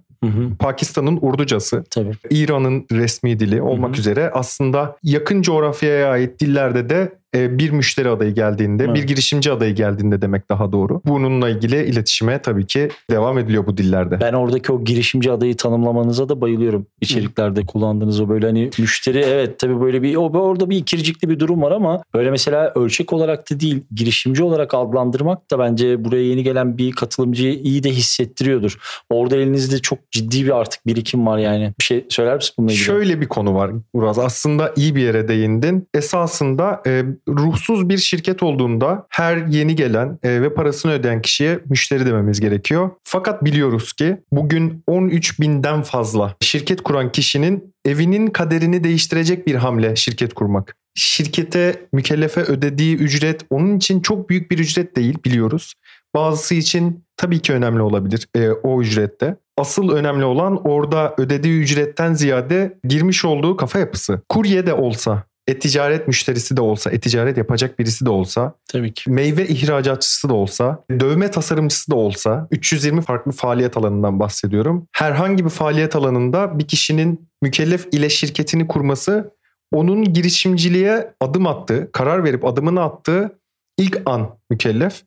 Pakistan'ın 0.58 1.18
Urducası, 1.22 1.84
Tabii. 1.90 2.12
İran'ın 2.30 2.86
resmi 2.92 3.40
dili 3.40 3.62
olmak 3.62 3.90
Hı 3.90 3.94
hı. 3.96 4.00
üzere 4.00 4.30
aslında 4.34 4.96
yakın 5.02 5.42
coğrafyaya 5.42 6.10
ait 6.10 6.40
dillerde 6.40 6.88
de 6.88 7.12
bir 7.34 7.70
müşteri 7.70 8.08
adayı 8.08 8.34
geldiğinde, 8.34 8.84
Evet. 8.84 8.94
bir 8.96 9.02
girişimci 9.02 9.52
adayı 9.52 9.74
geldiğinde 9.74 10.22
demek 10.22 10.50
daha 10.50 10.72
doğru. 10.72 11.00
Bununla 11.04 11.48
ilgili 11.48 11.84
iletişime 11.84 12.42
tabii 12.42 12.66
ki 12.66 12.88
devam 13.10 13.38
ediliyor 13.38 13.66
bu 13.66 13.76
dillerde. 13.76 14.20
Ben 14.20 14.32
oradaki 14.32 14.72
o 14.72 14.84
girişimci 14.84 15.32
adayı 15.32 15.56
tanımlamanıza 15.56 16.28
da 16.28 16.40
bayılıyorum. 16.40 16.86
İçeriklerde 17.00 17.66
kullandığınız 17.66 18.20
o 18.20 18.28
böyle 18.28 18.46
hani 18.46 18.70
müşteri 18.78 19.18
evet 19.18 19.58
tabii 19.58 19.80
böyle 19.80 20.02
bir 20.02 20.16
o 20.16 20.22
orada 20.22 20.70
bir 20.70 20.76
ikircikli 20.76 21.28
bir 21.28 21.38
durum 21.38 21.62
var 21.62 21.72
ama 21.72 22.02
böyle 22.14 22.30
mesela 22.30 22.72
ölçek 22.74 23.12
olarak 23.12 23.50
da 23.50 23.60
değil 23.60 23.80
girişimci 23.94 24.42
olarak 24.42 24.74
adlandırmak 24.74 25.50
da 25.50 25.58
bence 25.58 26.04
buraya 26.04 26.22
yeni 26.22 26.42
gelen 26.42 26.78
bir 26.78 26.92
katılımcıyı 26.92 27.54
iyi 27.54 27.82
de 27.82 27.90
hissettiriyordur. 27.90 28.76
Orada 29.10 29.36
elinizde 29.36 29.78
çok 29.78 30.10
ciddi 30.10 30.44
bir 30.44 30.56
artık 30.60 30.86
birikim 30.86 31.26
var 31.26 31.38
yani. 31.38 31.72
Bir 31.78 31.84
şey 31.84 32.04
söyler 32.08 32.36
misin 32.36 32.54
bununla 32.58 32.72
ilgili? 32.72 32.84
Şöyle 32.84 33.20
bir 33.20 33.28
konu 33.28 33.54
var 33.54 33.70
Uraz. 33.92 34.18
Aslında 34.18 34.72
iyi 34.76 34.94
bir 34.94 35.00
yere 35.00 35.28
değindin. 35.28 35.88
Esasında 35.94 36.82
e, 36.86 37.04
ruhsuz 37.28 37.88
bir 37.88 37.98
şirket 37.98 38.42
olduğunda 38.42 39.06
her 39.10 39.36
yeni 39.36 39.76
gelen 39.76 40.18
e, 40.22 40.42
ve 40.42 40.54
parasını 40.54 40.92
ödeyen 40.92 41.22
kişiye 41.22 41.60
müşteri 41.70 42.06
dememiz 42.06 42.40
gerekiyor. 42.40 42.90
Fakat 43.04 43.44
biliyoruz 43.44 43.92
ki 43.92 44.16
bugün 44.32 44.82
13 44.86 45.40
binden 45.40 45.82
fazla 45.82 46.36
şirket 46.40 46.82
kuran 46.82 47.12
kişinin 47.12 47.74
evinin 47.84 48.26
kaderini 48.26 48.84
değiştirecek 48.84 49.46
bir 49.46 49.54
hamle 49.54 49.96
şirket 49.96 50.34
kurmak. 50.34 50.76
Şirkete 50.94 51.86
mükellefe 51.92 52.40
ödediği 52.40 52.96
ücret 52.96 53.40
onun 53.50 53.76
için 53.76 54.00
çok 54.00 54.30
büyük 54.30 54.50
bir 54.50 54.58
ücret 54.58 54.96
değil 54.96 55.18
biliyoruz. 55.24 55.74
Bazısı 56.14 56.54
için 56.54 57.04
tabii 57.16 57.38
ki 57.38 57.52
önemli 57.52 57.82
olabilir 57.82 58.28
e, 58.36 58.50
o 58.50 58.82
ücrette. 58.82 59.36
Asıl 59.56 59.90
önemli 59.90 60.24
olan 60.24 60.66
orada 60.66 61.14
ödediği 61.18 61.60
ücretten 61.60 62.14
ziyade 62.14 62.78
girmiş 62.84 63.24
olduğu 63.24 63.56
kafa 63.56 63.78
yapısı. 63.78 64.20
Kurye 64.28 64.66
de 64.66 64.74
olsa, 64.74 65.22
e-ticaret 65.46 66.08
müşterisi 66.08 66.56
de 66.56 66.60
olsa, 66.60 66.90
e-ticaret 66.90 67.38
yapacak 67.38 67.78
birisi 67.78 68.06
de 68.06 68.10
olsa, 68.10 68.54
Tabii 68.72 68.92
ki. 68.92 69.10
meyve 69.10 69.46
ihracatçısı 69.48 70.28
da 70.28 70.34
olsa, 70.34 70.84
dövme 70.90 71.30
tasarımcısı 71.30 71.90
da 71.90 71.94
olsa, 71.96 72.48
320 72.50 73.02
farklı 73.02 73.32
faaliyet 73.32 73.76
alanından 73.76 74.20
bahsediyorum. 74.20 74.86
Herhangi 74.92 75.44
bir 75.44 75.50
faaliyet 75.50 75.96
alanında 75.96 76.58
bir 76.58 76.66
kişinin 76.68 77.28
mükellef 77.42 77.86
ile 77.92 78.10
şirketini 78.10 78.66
kurması 78.66 79.30
onun 79.72 80.12
girişimciliğe 80.12 81.14
adım 81.20 81.46
attığı, 81.46 81.92
karar 81.92 82.24
verip 82.24 82.44
adımını 82.44 82.82
attığı 82.82 83.38
ilk 83.78 84.02
an 84.06 84.38
mükellef. 84.50 85.02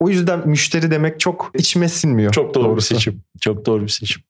O 0.00 0.08
yüzden 0.08 0.48
müşteri 0.48 0.90
demek 0.90 1.20
çok 1.20 1.50
içime 1.54 1.88
sinmiyor. 1.88 2.32
Çok 2.32 2.54
doğru 2.54 2.64
doğrusu. 2.64 2.94
bir 2.94 2.98
seçim. 2.98 3.22
Çok 3.40 3.66
doğru 3.66 3.82
bir 3.82 3.88
seçim. 3.88 4.22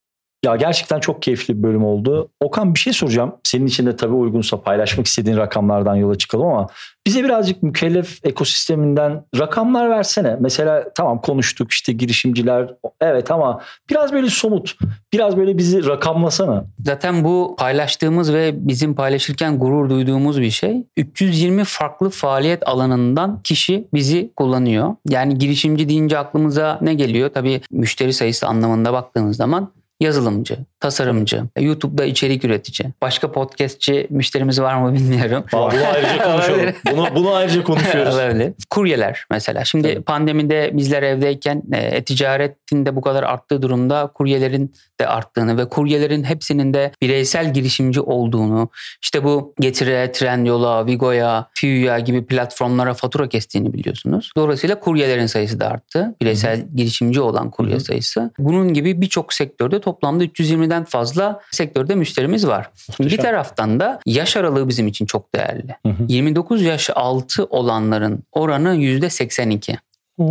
Ya 0.44 0.57
gerçekten 0.57 1.00
çok 1.00 1.22
keyifli 1.22 1.59
bir 1.59 1.62
bölüm 1.62 1.85
oldu. 1.85 2.29
Okan 2.40 2.74
bir 2.74 2.79
şey 2.79 2.92
soracağım. 2.92 3.35
Senin 3.42 3.66
için 3.66 3.87
de 3.87 3.96
tabii 3.96 4.14
uygunsa 4.14 4.61
paylaşmak 4.62 5.07
istediğin 5.07 5.37
rakamlardan 5.37 5.96
yola 5.96 6.14
çıkalım 6.14 6.46
ama 6.46 6.66
bize 7.07 7.24
birazcık 7.24 7.62
mükellef 7.62 8.18
ekosisteminden 8.24 9.24
rakamlar 9.38 9.90
versene. 9.90 10.37
Mesela 10.40 10.85
tamam 10.94 11.20
konuştuk 11.20 11.72
işte 11.72 11.92
girişimciler 11.92 12.74
evet 13.00 13.31
ama 13.31 13.61
biraz 13.90 14.12
böyle 14.12 14.29
somut, 14.29 14.76
biraz 15.12 15.37
böyle 15.37 15.59
bizi 15.59 15.87
rakamlasana. 15.87 16.64
Zaten 16.79 17.24
bu 17.24 17.57
paylaştığımız 17.59 18.33
ve 18.33 18.53
bizim 18.55 18.94
paylaşırken 18.94 19.59
gurur 19.59 19.90
duyduğumuz 19.90 20.40
bir 20.40 20.50
şey. 20.50 20.87
320 20.96 21.64
farklı 21.64 22.11
faaliyet 22.11 22.68
alanından 22.68 23.40
kişi 23.44 23.88
bizi 23.94 24.33
kullanıyor. 24.37 24.94
Yani 25.09 25.38
girişimci 25.38 25.88
deyince 25.88 26.18
aklımıza 26.18 26.79
ne 26.83 26.94
geliyor? 26.94 27.31
Tabii 27.35 27.61
müşteri 27.70 28.12
sayısı 28.12 28.46
anlamında 28.46 28.92
baktığımız 28.92 29.37
zaman 29.37 29.72
yazılımcı, 30.01 30.67
tasarımcı, 30.81 31.43
YouTube'da 31.59 32.05
içerik 32.05 32.45
üretici, 32.45 32.90
başka 33.03 33.33
podcastçi 33.33 34.07
müşterimiz 34.11 34.61
var 34.61 34.75
mı 34.75 34.95
bilmiyorum. 34.95 35.45
Aa, 35.53 35.71
bunu 35.73 35.81
ayrıca 35.95 36.25
konuşalım. 36.25 36.61
Bunu, 36.90 37.07
bunu 37.14 37.35
ayrıca 37.35 37.64
konuşuyoruz. 37.64 38.14
Olabilir. 38.14 38.53
Kuryeler 38.71 39.25
mesela. 39.31 39.64
Şimdi 39.64 39.95
Tabii. 39.95 40.03
pandemide 40.03 40.71
bizler 40.73 41.03
evdeyken 41.03 41.62
e, 41.73 41.79
e-ticaretin 41.79 42.87
de 42.87 42.97
bu 42.97 43.01
kadar 43.01 43.23
arttığı 43.23 43.62
durumda 43.62 44.11
kuryelerin 44.14 44.75
de 45.01 45.07
arttığını 45.07 45.59
ve 45.59 45.69
kuryelerin 45.69 46.25
hepsinin 46.25 46.75
de 46.75 46.93
bireysel 47.03 47.55
girişimci 47.55 48.01
olduğunu 48.01 48.69
işte 49.03 49.25
bu 49.25 49.55
Getire, 49.61 50.12
Trendyol'a, 50.12 50.87
Vigo'ya, 50.87 51.49
Fiyu'ya 51.55 51.99
gibi 51.99 52.27
platformlara 52.27 52.95
fatura 52.95 53.29
kestiğini 53.29 53.73
biliyorsunuz. 53.73 54.33
Dolayısıyla 54.37 54.81
kuryelerin 54.81 55.27
sayısı 55.27 55.61
da 55.61 55.69
arttı. 55.69 56.14
Bireysel 56.21 56.66
girişimci 56.75 57.21
olan 57.21 57.51
kurye 57.51 57.73
Hı 57.73 57.77
hı. 57.77 57.81
sayısı. 57.81 58.31
Bunun 58.38 58.75
gibi 58.75 59.01
birçok 59.01 59.33
sektörde 59.33 59.81
toplamda 59.81 60.25
320'den 60.71 60.85
fazla 60.85 61.41
sektörde 61.51 61.95
müşterimiz 61.95 62.47
var. 62.47 62.71
Şimdi 62.77 62.99
bir 62.99 63.05
Muhteşem. 63.05 63.25
taraftan 63.25 63.81
da 63.81 64.01
yaş 64.07 64.37
aralığı 64.37 64.69
bizim 64.69 64.87
için 64.87 65.07
çok 65.07 65.35
değerli. 65.35 65.77
Hı 65.87 65.93
hı. 65.93 66.03
29 66.09 66.63
yaş 66.63 66.91
altı 66.95 67.45
olanların 67.45 68.23
oranı 68.33 68.77
%82. 68.77 69.77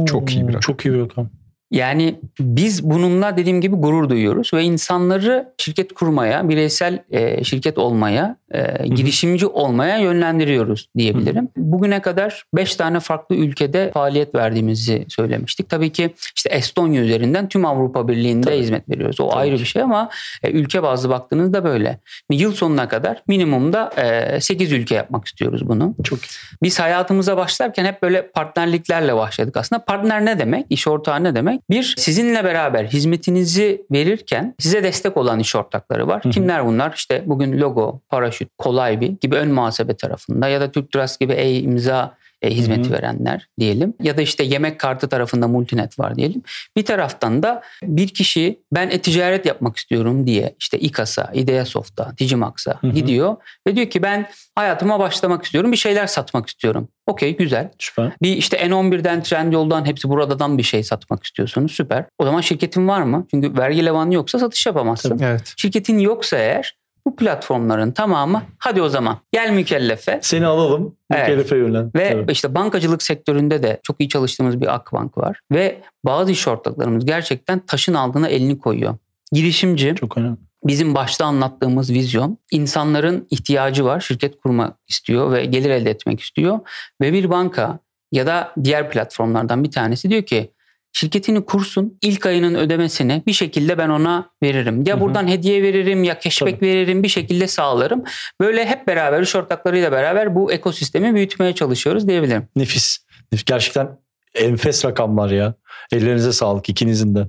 Çok 0.05 0.31
iyi 0.31 0.43
bir 0.43 0.47
rakam. 0.47 0.59
Çok 0.59 0.85
iyi 0.85 0.93
bir 0.93 0.99
rakam. 0.99 1.29
Yani 1.71 2.19
biz 2.39 2.89
bununla 2.89 3.37
dediğim 3.37 3.61
gibi 3.61 3.75
gurur 3.75 4.09
duyuyoruz 4.09 4.53
ve 4.53 4.63
insanları 4.63 5.53
şirket 5.57 5.93
kurmaya, 5.93 6.49
bireysel 6.49 7.03
e, 7.11 7.43
şirket 7.43 7.77
olmaya, 7.77 8.37
e, 8.51 8.87
girişimci 8.87 9.47
olmaya 9.47 9.97
yönlendiriyoruz 9.97 10.89
diyebilirim. 10.97 11.49
Bugüne 11.57 12.01
kadar 12.01 12.43
5 12.55 12.75
tane 12.75 12.99
farklı 12.99 13.35
ülkede 13.35 13.91
faaliyet 13.93 14.35
verdiğimizi 14.35 15.05
söylemiştik. 15.07 15.69
Tabii 15.69 15.91
ki 15.91 16.13
işte 16.35 16.49
Estonya 16.49 17.01
üzerinden 17.01 17.49
tüm 17.49 17.65
Avrupa 17.65 18.07
Birliği'nde 18.07 18.47
Tabii. 18.47 18.59
hizmet 18.59 18.89
veriyoruz. 18.89 19.19
O 19.19 19.29
Tabii 19.29 19.39
ayrı 19.39 19.55
bir 19.55 19.65
şey 19.65 19.81
ama 19.81 20.09
e, 20.43 20.51
ülke 20.51 20.83
bazlı 20.83 21.09
baktığınızda 21.09 21.63
böyle. 21.63 21.99
Yıl 22.29 22.53
sonuna 22.53 22.87
kadar 22.87 23.23
minimumda 23.27 23.91
e, 23.97 24.41
8 24.41 24.71
ülke 24.71 24.95
yapmak 24.95 25.25
istiyoruz 25.25 25.67
bunu. 25.67 25.95
Çok 26.03 26.19
Biz 26.63 26.79
hayatımıza 26.79 27.37
başlarken 27.37 27.85
hep 27.85 28.01
böyle 28.01 28.27
partnerliklerle 28.27 29.15
başladık 29.15 29.57
aslında. 29.57 29.85
Partner 29.85 30.25
ne 30.25 30.39
demek? 30.39 30.65
İş 30.69 30.87
ortağı 30.87 31.23
ne 31.23 31.35
demek? 31.35 31.69
Bir, 31.69 31.95
sizinle 31.97 32.43
beraber 32.43 32.85
hizmetinizi 32.85 33.81
verirken 33.91 34.55
size 34.59 34.83
destek 34.83 35.17
olan 35.17 35.39
iş 35.39 35.55
ortakları 35.55 36.07
var. 36.07 36.23
Hı 36.23 36.29
hı. 36.29 36.31
Kimler 36.31 36.65
bunlar? 36.65 36.93
İşte 36.95 37.23
bugün 37.25 37.59
Logo, 37.59 37.99
Paraşüt, 38.09 38.38
Kolay 38.57 39.01
bir 39.01 39.13
gibi 39.21 39.35
ön 39.35 39.51
muhasebe 39.51 39.97
tarafında 39.97 40.47
ya 40.47 40.61
da 40.61 40.71
Türk 40.71 40.91
Trust 40.91 41.19
gibi 41.19 41.33
e-imza 41.33 42.19
e, 42.41 42.49
hizmeti 42.51 42.89
Hı 42.89 42.89
hı. 42.89 42.93
verenler 42.93 43.47
diyelim. 43.59 43.93
Ya 44.01 44.17
da 44.17 44.21
işte 44.21 44.43
yemek 44.43 44.79
kartı 44.79 45.09
tarafında 45.09 45.47
Multinet 45.47 45.99
var 45.99 46.15
diyelim. 46.15 46.41
Bir 46.75 46.85
taraftan 46.85 47.43
da 47.43 47.61
bir 47.83 48.07
kişi 48.07 48.59
ben 48.71 48.89
e-ticaret 48.89 49.45
yapmak 49.45 49.77
istiyorum 49.77 50.27
diye 50.27 50.55
işte 50.59 50.79
İKAS'a, 50.79 51.31
Ideasoft'a, 51.33 52.13
Digimax'a 52.17 52.77
Hı 52.81 52.87
hı. 52.87 52.91
gidiyor 52.91 53.35
ve 53.67 53.75
diyor 53.75 53.89
ki 53.89 54.03
ben 54.03 54.29
hayatıma 54.55 54.99
başlamak 54.99 55.45
istiyorum. 55.45 55.71
Bir 55.71 55.77
şeyler 55.77 56.07
satmak 56.07 56.47
istiyorum. 56.49 56.87
Okey 57.07 57.37
güzel. 57.37 57.71
süper. 57.79 58.11
Bir 58.21 58.37
işte 58.37 58.57
N11'den 58.57 59.23
Trendyol'dan 59.23 59.85
hepsi 59.85 60.09
buradan 60.09 60.57
bir 60.57 60.63
şey 60.63 60.83
satmak 60.83 61.23
istiyorsunuz. 61.23 61.71
Süper. 61.71 62.05
O 62.19 62.25
zaman 62.25 62.41
şirketin 62.41 62.87
var 62.87 63.01
mı? 63.01 63.27
Çünkü 63.31 63.57
vergi 63.57 63.85
levanı 63.85 64.13
yoksa 64.13 64.39
satış 64.39 64.65
yapamazsın. 64.65 65.19
Evet. 65.23 65.53
Şirketin 65.57 65.99
yoksa 65.99 66.37
eğer 66.37 66.78
bu 67.05 67.15
platformların 67.15 67.91
tamamı 67.91 68.43
hadi 68.57 68.81
o 68.81 68.89
zaman 68.89 69.17
gel 69.31 69.51
mükellefe. 69.51 70.19
Seni 70.21 70.45
alalım. 70.45 70.95
Evet. 71.11 71.27
Mükellefe 71.27 71.57
yönlen. 71.57 71.91
Ve 71.95 72.09
Tabii. 72.11 72.31
işte 72.31 72.55
bankacılık 72.55 73.03
sektöründe 73.03 73.63
de 73.63 73.79
çok 73.83 73.95
iyi 73.99 74.09
çalıştığımız 74.09 74.61
bir 74.61 74.75
Akbank 74.75 75.17
var. 75.17 75.39
Ve 75.51 75.81
bazı 76.05 76.31
iş 76.31 76.47
ortaklarımız 76.47 77.05
gerçekten 77.05 77.59
taşın 77.59 77.93
altına 77.93 78.27
elini 78.27 78.59
koyuyor. 78.59 78.95
Girişimci 79.31 79.95
Çok 79.99 80.17
önemli. 80.17 80.37
bizim 80.63 80.95
başta 80.95 81.25
anlattığımız 81.25 81.93
vizyon 81.93 82.37
insanların 82.51 83.27
ihtiyacı 83.29 83.85
var. 83.85 83.99
Şirket 83.99 84.41
kurmak 84.41 84.75
istiyor 84.87 85.31
ve 85.31 85.45
gelir 85.45 85.69
elde 85.69 85.89
etmek 85.89 86.19
istiyor. 86.21 86.59
Ve 87.01 87.13
bir 87.13 87.29
banka 87.29 87.79
ya 88.11 88.27
da 88.27 88.53
diğer 88.63 88.89
platformlardan 88.89 89.63
bir 89.63 89.71
tanesi 89.71 90.09
diyor 90.09 90.23
ki 90.23 90.51
şirketini 90.93 91.45
kursun 91.45 91.97
ilk 92.01 92.25
ayının 92.25 92.55
ödemesini 92.55 93.23
bir 93.27 93.33
şekilde 93.33 93.77
ben 93.77 93.89
ona 93.89 94.29
veririm. 94.43 94.83
Ya 94.85 94.95
Hı 94.95 94.97
hı. 94.99 95.01
buradan 95.01 95.27
hediye 95.27 95.63
veririm 95.63 96.03
ya 96.03 96.19
cashback 96.19 96.55
Tabii. 96.59 96.65
veririm 96.67 97.03
bir 97.03 97.07
şekilde 97.07 97.47
sağlarım. 97.47 98.03
Böyle 98.41 98.65
hep 98.65 98.87
beraber 98.87 99.21
iş 99.21 99.35
ortaklarıyla 99.35 99.91
beraber 99.91 100.35
bu 100.35 100.51
ekosistemi 100.51 101.15
büyütmeye 101.15 101.55
çalışıyoruz 101.55 102.07
diyebilirim. 102.07 102.47
Nefis. 102.55 102.97
Nefis. 103.31 103.45
Gerçekten 103.45 103.99
enfes 104.35 104.85
rakamlar 104.85 105.29
ya. 105.29 105.53
Ellerinize 105.91 106.33
sağlık 106.33 106.69
ikinizin 106.69 107.15
de. 107.15 107.27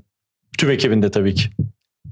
Tüm 0.59 0.71
ekibinde 0.71 1.11
tabii 1.11 1.35
ki. 1.35 1.49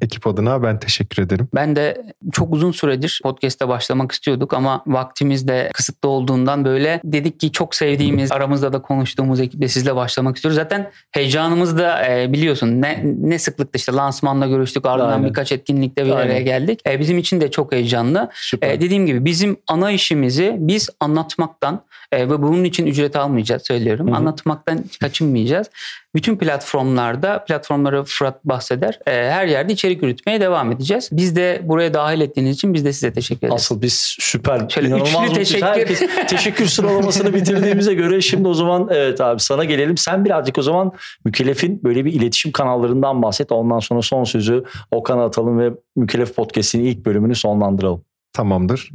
Ekip 0.02 0.26
adına 0.26 0.62
ben 0.62 0.80
teşekkür 0.80 1.22
ederim. 1.22 1.48
Ben 1.54 1.76
de 1.76 2.02
çok 2.32 2.52
uzun 2.54 2.72
süredir 2.72 3.20
podcast'e 3.22 3.68
başlamak 3.68 4.12
istiyorduk 4.12 4.54
ama 4.54 4.82
vaktimiz 4.86 5.48
de 5.48 5.70
kısıtlı 5.74 6.08
olduğundan 6.08 6.64
böyle 6.64 7.00
dedik 7.04 7.40
ki 7.40 7.52
çok 7.52 7.74
sevdiğimiz 7.74 8.32
aramızda 8.32 8.72
da 8.72 8.82
konuştuğumuz 8.82 9.40
ekiple 9.40 9.68
sizle 9.68 9.96
başlamak 9.96 10.36
istiyoruz. 10.36 10.56
Zaten 10.56 10.90
heyecanımız 11.10 11.78
da 11.78 12.08
e, 12.08 12.32
biliyorsun 12.32 12.82
ne, 12.82 13.02
ne 13.04 13.38
sıklıkta 13.38 13.76
işte 13.76 13.92
lansmanla 13.92 14.46
görüştük 14.46 14.86
ardından 14.86 15.10
Aynen. 15.10 15.28
birkaç 15.28 15.52
etkinlikte 15.52 16.06
bir 16.06 16.10
araya 16.10 16.32
Aynen. 16.32 16.44
geldik. 16.44 16.80
E, 16.86 17.00
bizim 17.00 17.18
için 17.18 17.40
de 17.40 17.50
çok 17.50 17.72
heyecanlı. 17.72 18.30
Süper. 18.34 18.70
E, 18.70 18.80
dediğim 18.80 19.06
gibi 19.06 19.24
bizim 19.24 19.56
ana 19.66 19.90
işimizi 19.90 20.56
biz 20.58 20.88
anlatmaktan 21.00 21.82
e, 22.12 22.28
ve 22.28 22.42
bunun 22.42 22.64
için 22.64 22.86
ücret 22.86 23.16
almayacağız 23.16 23.62
söylüyorum. 23.66 24.06
Hı 24.06 24.10
hı. 24.10 24.16
Anlatmaktan 24.16 24.84
kaçınmayacağız. 25.00 25.70
Bütün 26.18 26.36
platformlarda, 26.36 27.44
platformları 27.44 28.04
Fırat 28.04 28.44
bahseder. 28.44 28.98
e, 29.06 29.10
her 29.10 29.46
yerde 29.46 29.72
içerik 29.72 30.02
üretmeye 30.02 30.40
devam 30.40 30.72
edeceğiz. 30.72 31.08
Biz 31.12 31.36
de 31.36 31.60
buraya 31.64 31.94
dahil 31.94 32.20
ettiğiniz 32.20 32.56
için 32.56 32.74
biz 32.74 32.84
de 32.84 32.92
size 32.92 33.12
teşekkür 33.12 33.46
ederiz. 33.46 33.54
Asıl 33.54 33.82
biz 33.82 34.16
süper. 34.20 34.68
Şöyle 34.68 34.88
inanılmaz 34.88 35.32
teşekkür. 35.32 35.66
Herkes 35.66 36.02
teşekkür 36.28 36.66
sıralamasını 36.66 37.34
bitirdiğimize 37.34 37.94
göre 37.94 38.20
şimdi 38.20 38.48
o 38.48 38.54
zaman 38.54 38.88
evet 38.90 39.20
abi 39.20 39.40
sana 39.40 39.64
gelelim. 39.64 39.96
Sen 39.96 40.24
birazcık 40.24 40.58
o 40.58 40.62
zaman 40.62 40.92
mükellefin 41.24 41.84
böyle 41.84 42.04
bir 42.04 42.12
iletişim 42.12 42.52
kanallarından 42.52 43.22
bahset. 43.22 43.52
Ondan 43.52 43.78
sonra 43.78 44.02
son 44.02 44.24
sözü 44.24 44.64
Okan'a 44.90 45.24
atalım 45.24 45.58
ve 45.58 45.70
Mükellef 45.96 46.34
Podcast'in 46.34 46.84
ilk 46.84 47.06
bölümünü 47.06 47.34
sonlandıralım. 47.34 48.04
Tamamdır. 48.32 48.90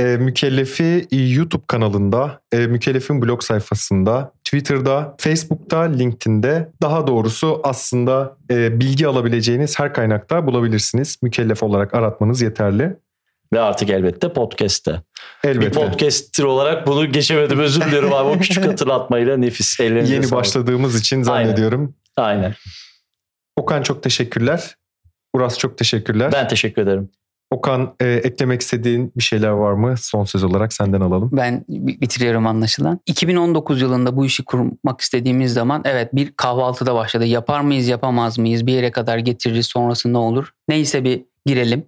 E, 0.00 0.02
Mükellefi 0.04 1.08
YouTube 1.12 1.62
kanalında, 1.66 2.40
e, 2.52 2.58
Mükellef'in 2.58 3.22
blog 3.22 3.42
sayfasında, 3.42 4.32
Twitter'da, 4.44 5.14
Facebook'ta, 5.18 5.80
LinkedIn'de 5.80 6.68
daha 6.82 7.06
doğrusu 7.06 7.60
aslında 7.64 8.36
e, 8.50 8.80
bilgi 8.80 9.06
alabileceğiniz 9.06 9.78
her 9.78 9.94
kaynakta 9.94 10.46
bulabilirsiniz. 10.46 11.16
Mükellef 11.22 11.62
olarak 11.62 11.94
aratmanız 11.94 12.42
yeterli. 12.42 12.96
Ve 13.52 13.60
artık 13.60 13.90
elbette 13.90 14.32
podcast'te. 14.32 15.02
Bir 15.44 15.48
Elbette. 15.48 15.70
podcaster 15.70 16.44
olarak 16.44 16.86
bunu 16.86 17.12
geçemedim 17.12 17.58
özür 17.58 17.80
dilerim 17.82 18.12
abi. 18.12 18.28
O 18.28 18.38
küçük 18.38 18.66
hatırlatmayla 18.66 19.36
nefis. 19.36 19.80
Ellerinize 19.80 20.14
Yeni 20.14 20.24
sağlık. 20.26 20.40
başladığımız 20.40 21.00
için 21.00 21.22
zannediyorum. 21.22 21.94
Aynen. 22.16 22.54
Okan 23.56 23.82
çok 23.82 24.02
teşekkürler. 24.02 24.76
Uras 25.34 25.58
çok 25.58 25.78
teşekkürler. 25.78 26.32
Ben 26.32 26.48
teşekkür 26.48 26.82
ederim. 26.82 27.10
Okan 27.52 27.94
e, 28.00 28.06
eklemek 28.06 28.60
istediğin 28.60 29.12
bir 29.16 29.22
şeyler 29.22 29.48
var 29.48 29.72
mı? 29.72 29.94
Son 29.98 30.24
söz 30.24 30.44
olarak 30.44 30.72
senden 30.72 31.00
alalım. 31.00 31.30
Ben 31.32 31.64
bi- 31.68 32.00
bitiriyorum 32.00 32.46
anlaşılan. 32.46 33.00
2019 33.06 33.82
yılında 33.82 34.16
bu 34.16 34.26
işi 34.26 34.44
kurmak 34.44 35.00
istediğimiz 35.00 35.52
zaman 35.52 35.82
evet 35.84 36.14
bir 36.14 36.32
kahvaltıda 36.36 36.94
başladı. 36.94 37.24
Yapar 37.24 37.60
mıyız 37.60 37.88
yapamaz 37.88 38.38
mıyız 38.38 38.66
bir 38.66 38.72
yere 38.72 38.90
kadar 38.90 39.18
getiririz 39.18 39.66
sonrası 39.66 40.12
ne 40.12 40.18
olur? 40.18 40.52
Neyse 40.68 41.04
bir 41.04 41.24
girelim. 41.46 41.84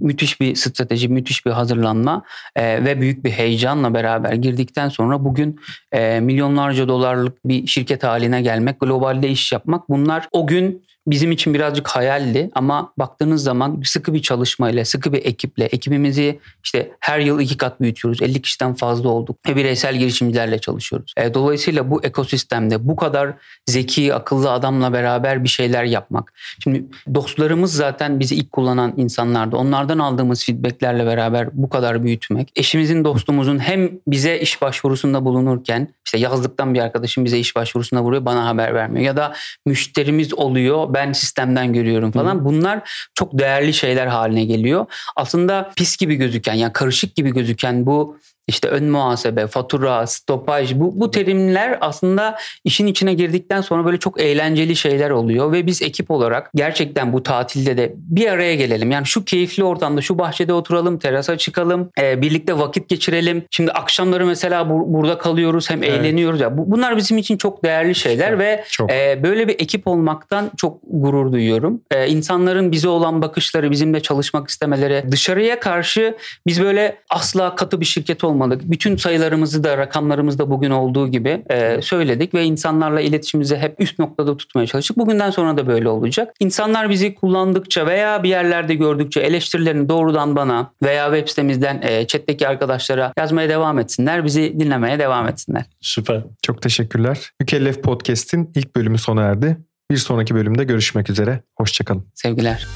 Müthiş 0.00 0.40
bir 0.40 0.54
strateji, 0.54 1.08
müthiş 1.08 1.46
bir 1.46 1.50
hazırlanma 1.50 2.22
e, 2.56 2.84
ve 2.84 3.00
büyük 3.00 3.24
bir 3.24 3.30
heyecanla 3.30 3.94
beraber 3.94 4.32
girdikten 4.32 4.88
sonra 4.88 5.24
bugün 5.24 5.60
e, 5.92 6.20
milyonlarca 6.20 6.88
dolarlık 6.88 7.44
bir 7.44 7.66
şirket 7.66 8.04
haline 8.04 8.42
gelmek, 8.42 8.80
globalde 8.80 9.28
iş 9.28 9.52
yapmak 9.52 9.88
bunlar 9.88 10.28
o 10.32 10.46
gün 10.46 10.82
bizim 11.06 11.32
için 11.32 11.54
birazcık 11.54 11.88
hayaldi 11.88 12.50
ama 12.54 12.92
baktığınız 12.98 13.42
zaman 13.42 13.82
sıkı 13.84 14.14
bir 14.14 14.22
çalışmayla, 14.22 14.84
sıkı 14.84 15.12
bir 15.12 15.24
ekiple, 15.24 15.64
ekibimizi 15.64 16.40
işte 16.64 16.92
her 17.00 17.18
yıl 17.18 17.40
iki 17.40 17.56
kat 17.56 17.80
büyütüyoruz. 17.80 18.22
50 18.22 18.42
kişiden 18.42 18.74
fazla 18.74 19.08
olduk 19.08 19.36
ve 19.48 19.56
bireysel 19.56 19.96
girişimcilerle 19.96 20.58
çalışıyoruz. 20.58 21.14
E, 21.16 21.34
dolayısıyla 21.34 21.90
bu 21.90 22.04
ekosistemde 22.04 22.88
bu 22.88 22.96
kadar 22.96 23.34
zeki, 23.66 24.14
akıllı 24.14 24.50
adamla 24.52 24.92
beraber 24.92 25.44
bir 25.44 25.48
şeyler 25.48 25.84
yapmak. 25.84 26.32
Şimdi 26.62 26.84
dostlarımız 27.14 27.74
zaten 27.74 28.20
bizi 28.20 28.34
ilk 28.34 28.52
kullanan 28.52 28.94
insanlardı. 28.96 29.56
Onlardan 29.56 29.98
aldığımız 29.98 30.44
feedbacklerle 30.44 31.06
beraber 31.06 31.48
bu 31.52 31.68
kadar 31.68 32.04
büyütmek. 32.04 32.52
Eşimizin, 32.56 33.04
dostumuzun 33.04 33.58
hem 33.58 33.90
bize 34.06 34.38
iş 34.38 34.62
başvurusunda 34.62 35.24
bulunurken 35.24 35.88
işte 36.04 36.18
yazlıktan 36.18 36.74
bir 36.74 36.80
arkadaşım 36.80 37.24
bize 37.24 37.38
iş 37.38 37.56
başvurusunda 37.56 38.02
vuruyor 38.02 38.24
bana 38.24 38.46
haber 38.46 38.74
vermiyor. 38.74 39.06
Ya 39.06 39.16
da 39.16 39.34
müşterimiz 39.66 40.34
oluyor 40.34 40.93
ben 40.94 41.12
sistemden 41.12 41.72
görüyorum 41.72 42.12
falan. 42.12 42.44
Bunlar 42.44 43.08
çok 43.14 43.38
değerli 43.38 43.74
şeyler 43.74 44.06
haline 44.06 44.44
geliyor. 44.44 44.86
Aslında 45.16 45.70
pis 45.76 45.96
gibi 45.96 46.14
gözüken 46.14 46.54
yani 46.54 46.72
karışık 46.72 47.16
gibi 47.16 47.30
gözüken 47.30 47.86
bu 47.86 48.18
işte 48.48 48.68
ön 48.68 48.84
muhasebe, 48.84 49.46
fatura, 49.46 50.06
stopaj 50.06 50.74
bu, 50.74 51.00
bu 51.00 51.10
terimler 51.10 51.78
aslında 51.80 52.36
işin 52.64 52.86
içine 52.86 53.14
girdikten 53.14 53.60
sonra 53.60 53.84
böyle 53.84 53.98
çok 53.98 54.20
eğlenceli 54.20 54.76
şeyler 54.76 55.10
oluyor 55.10 55.52
ve 55.52 55.66
biz 55.66 55.82
ekip 55.82 56.10
olarak 56.10 56.50
gerçekten 56.54 57.12
bu 57.12 57.22
tatilde 57.22 57.76
de 57.76 57.92
bir 57.96 58.28
araya 58.30 58.54
gelelim. 58.54 58.90
Yani 58.90 59.06
şu 59.06 59.24
keyifli 59.24 59.64
ortamda 59.64 60.00
şu 60.00 60.18
bahçede 60.18 60.52
oturalım, 60.52 60.98
terasa 60.98 61.38
çıkalım, 61.38 61.90
e, 62.00 62.22
birlikte 62.22 62.58
vakit 62.58 62.88
geçirelim. 62.88 63.44
Şimdi 63.50 63.72
akşamları 63.72 64.26
mesela 64.26 64.60
bur- 64.62 64.92
burada 64.92 65.18
kalıyoruz 65.18 65.70
hem 65.70 65.82
Evet. 65.82 65.92
eğleniyoruz 66.00 66.40
ya. 66.40 66.58
Bu, 66.58 66.70
bunlar 66.70 66.96
bizim 66.96 67.18
için 67.18 67.36
çok 67.36 67.64
değerli 67.64 67.94
şeyler 67.94 68.38
ve 68.38 68.64
Çok. 68.70 68.90
ee, 68.92 69.20
böyle 69.22 69.48
bir 69.48 69.54
ekip 69.54 69.86
olmaktan 69.88 70.50
çok 70.56 70.78
gurur 70.90 71.32
duyuyorum. 71.32 71.80
Ee, 71.90 72.08
insanların 72.08 72.72
bize 72.72 72.88
olan 72.88 73.22
bakışları, 73.22 73.70
bizimle 73.70 74.00
çalışmak 74.00 74.48
istemeleri, 74.48 75.04
dışarıya 75.10 75.60
karşı 75.60 76.16
biz 76.46 76.62
böyle 76.62 76.96
asla 77.10 77.54
katı 77.54 77.80
bir 77.80 77.84
şirket 77.86 78.24
olmadık. 78.24 78.33
Bütün 78.64 78.96
sayılarımızı 78.96 79.64
da 79.64 79.78
rakamlarımızı 79.78 80.38
da 80.38 80.50
bugün 80.50 80.70
olduğu 80.70 81.08
gibi 81.08 81.42
e, 81.50 81.82
söyledik 81.82 82.34
ve 82.34 82.44
insanlarla 82.44 83.00
iletişimimizi 83.00 83.56
hep 83.56 83.80
üst 83.80 83.98
noktada 83.98 84.36
tutmaya 84.36 84.66
çalıştık. 84.66 84.96
Bugünden 84.96 85.30
sonra 85.30 85.56
da 85.56 85.66
böyle 85.66 85.88
olacak. 85.88 86.34
İnsanlar 86.40 86.90
bizi 86.90 87.14
kullandıkça 87.14 87.86
veya 87.86 88.22
bir 88.22 88.28
yerlerde 88.28 88.74
gördükçe 88.74 89.20
eleştirilerini 89.20 89.88
doğrudan 89.88 90.36
bana 90.36 90.70
veya 90.82 91.06
web 91.06 91.28
sitemizden 91.28 91.82
e, 91.82 92.06
chat'teki 92.06 92.48
arkadaşlara 92.48 93.12
yazmaya 93.18 93.48
devam 93.48 93.78
etsinler. 93.78 94.24
Bizi 94.24 94.60
dinlemeye 94.60 94.98
devam 94.98 95.28
etsinler. 95.28 95.64
Süper. 95.80 96.22
Çok 96.42 96.62
teşekkürler. 96.62 97.30
Mükellef 97.40 97.82
Podcast'in 97.82 98.50
ilk 98.54 98.76
bölümü 98.76 98.98
sona 98.98 99.22
erdi. 99.22 99.56
Bir 99.90 99.96
sonraki 99.96 100.34
bölümde 100.34 100.64
görüşmek 100.64 101.10
üzere. 101.10 101.40
Hoşçakalın. 101.56 102.04
Sevgiler. 102.14 102.66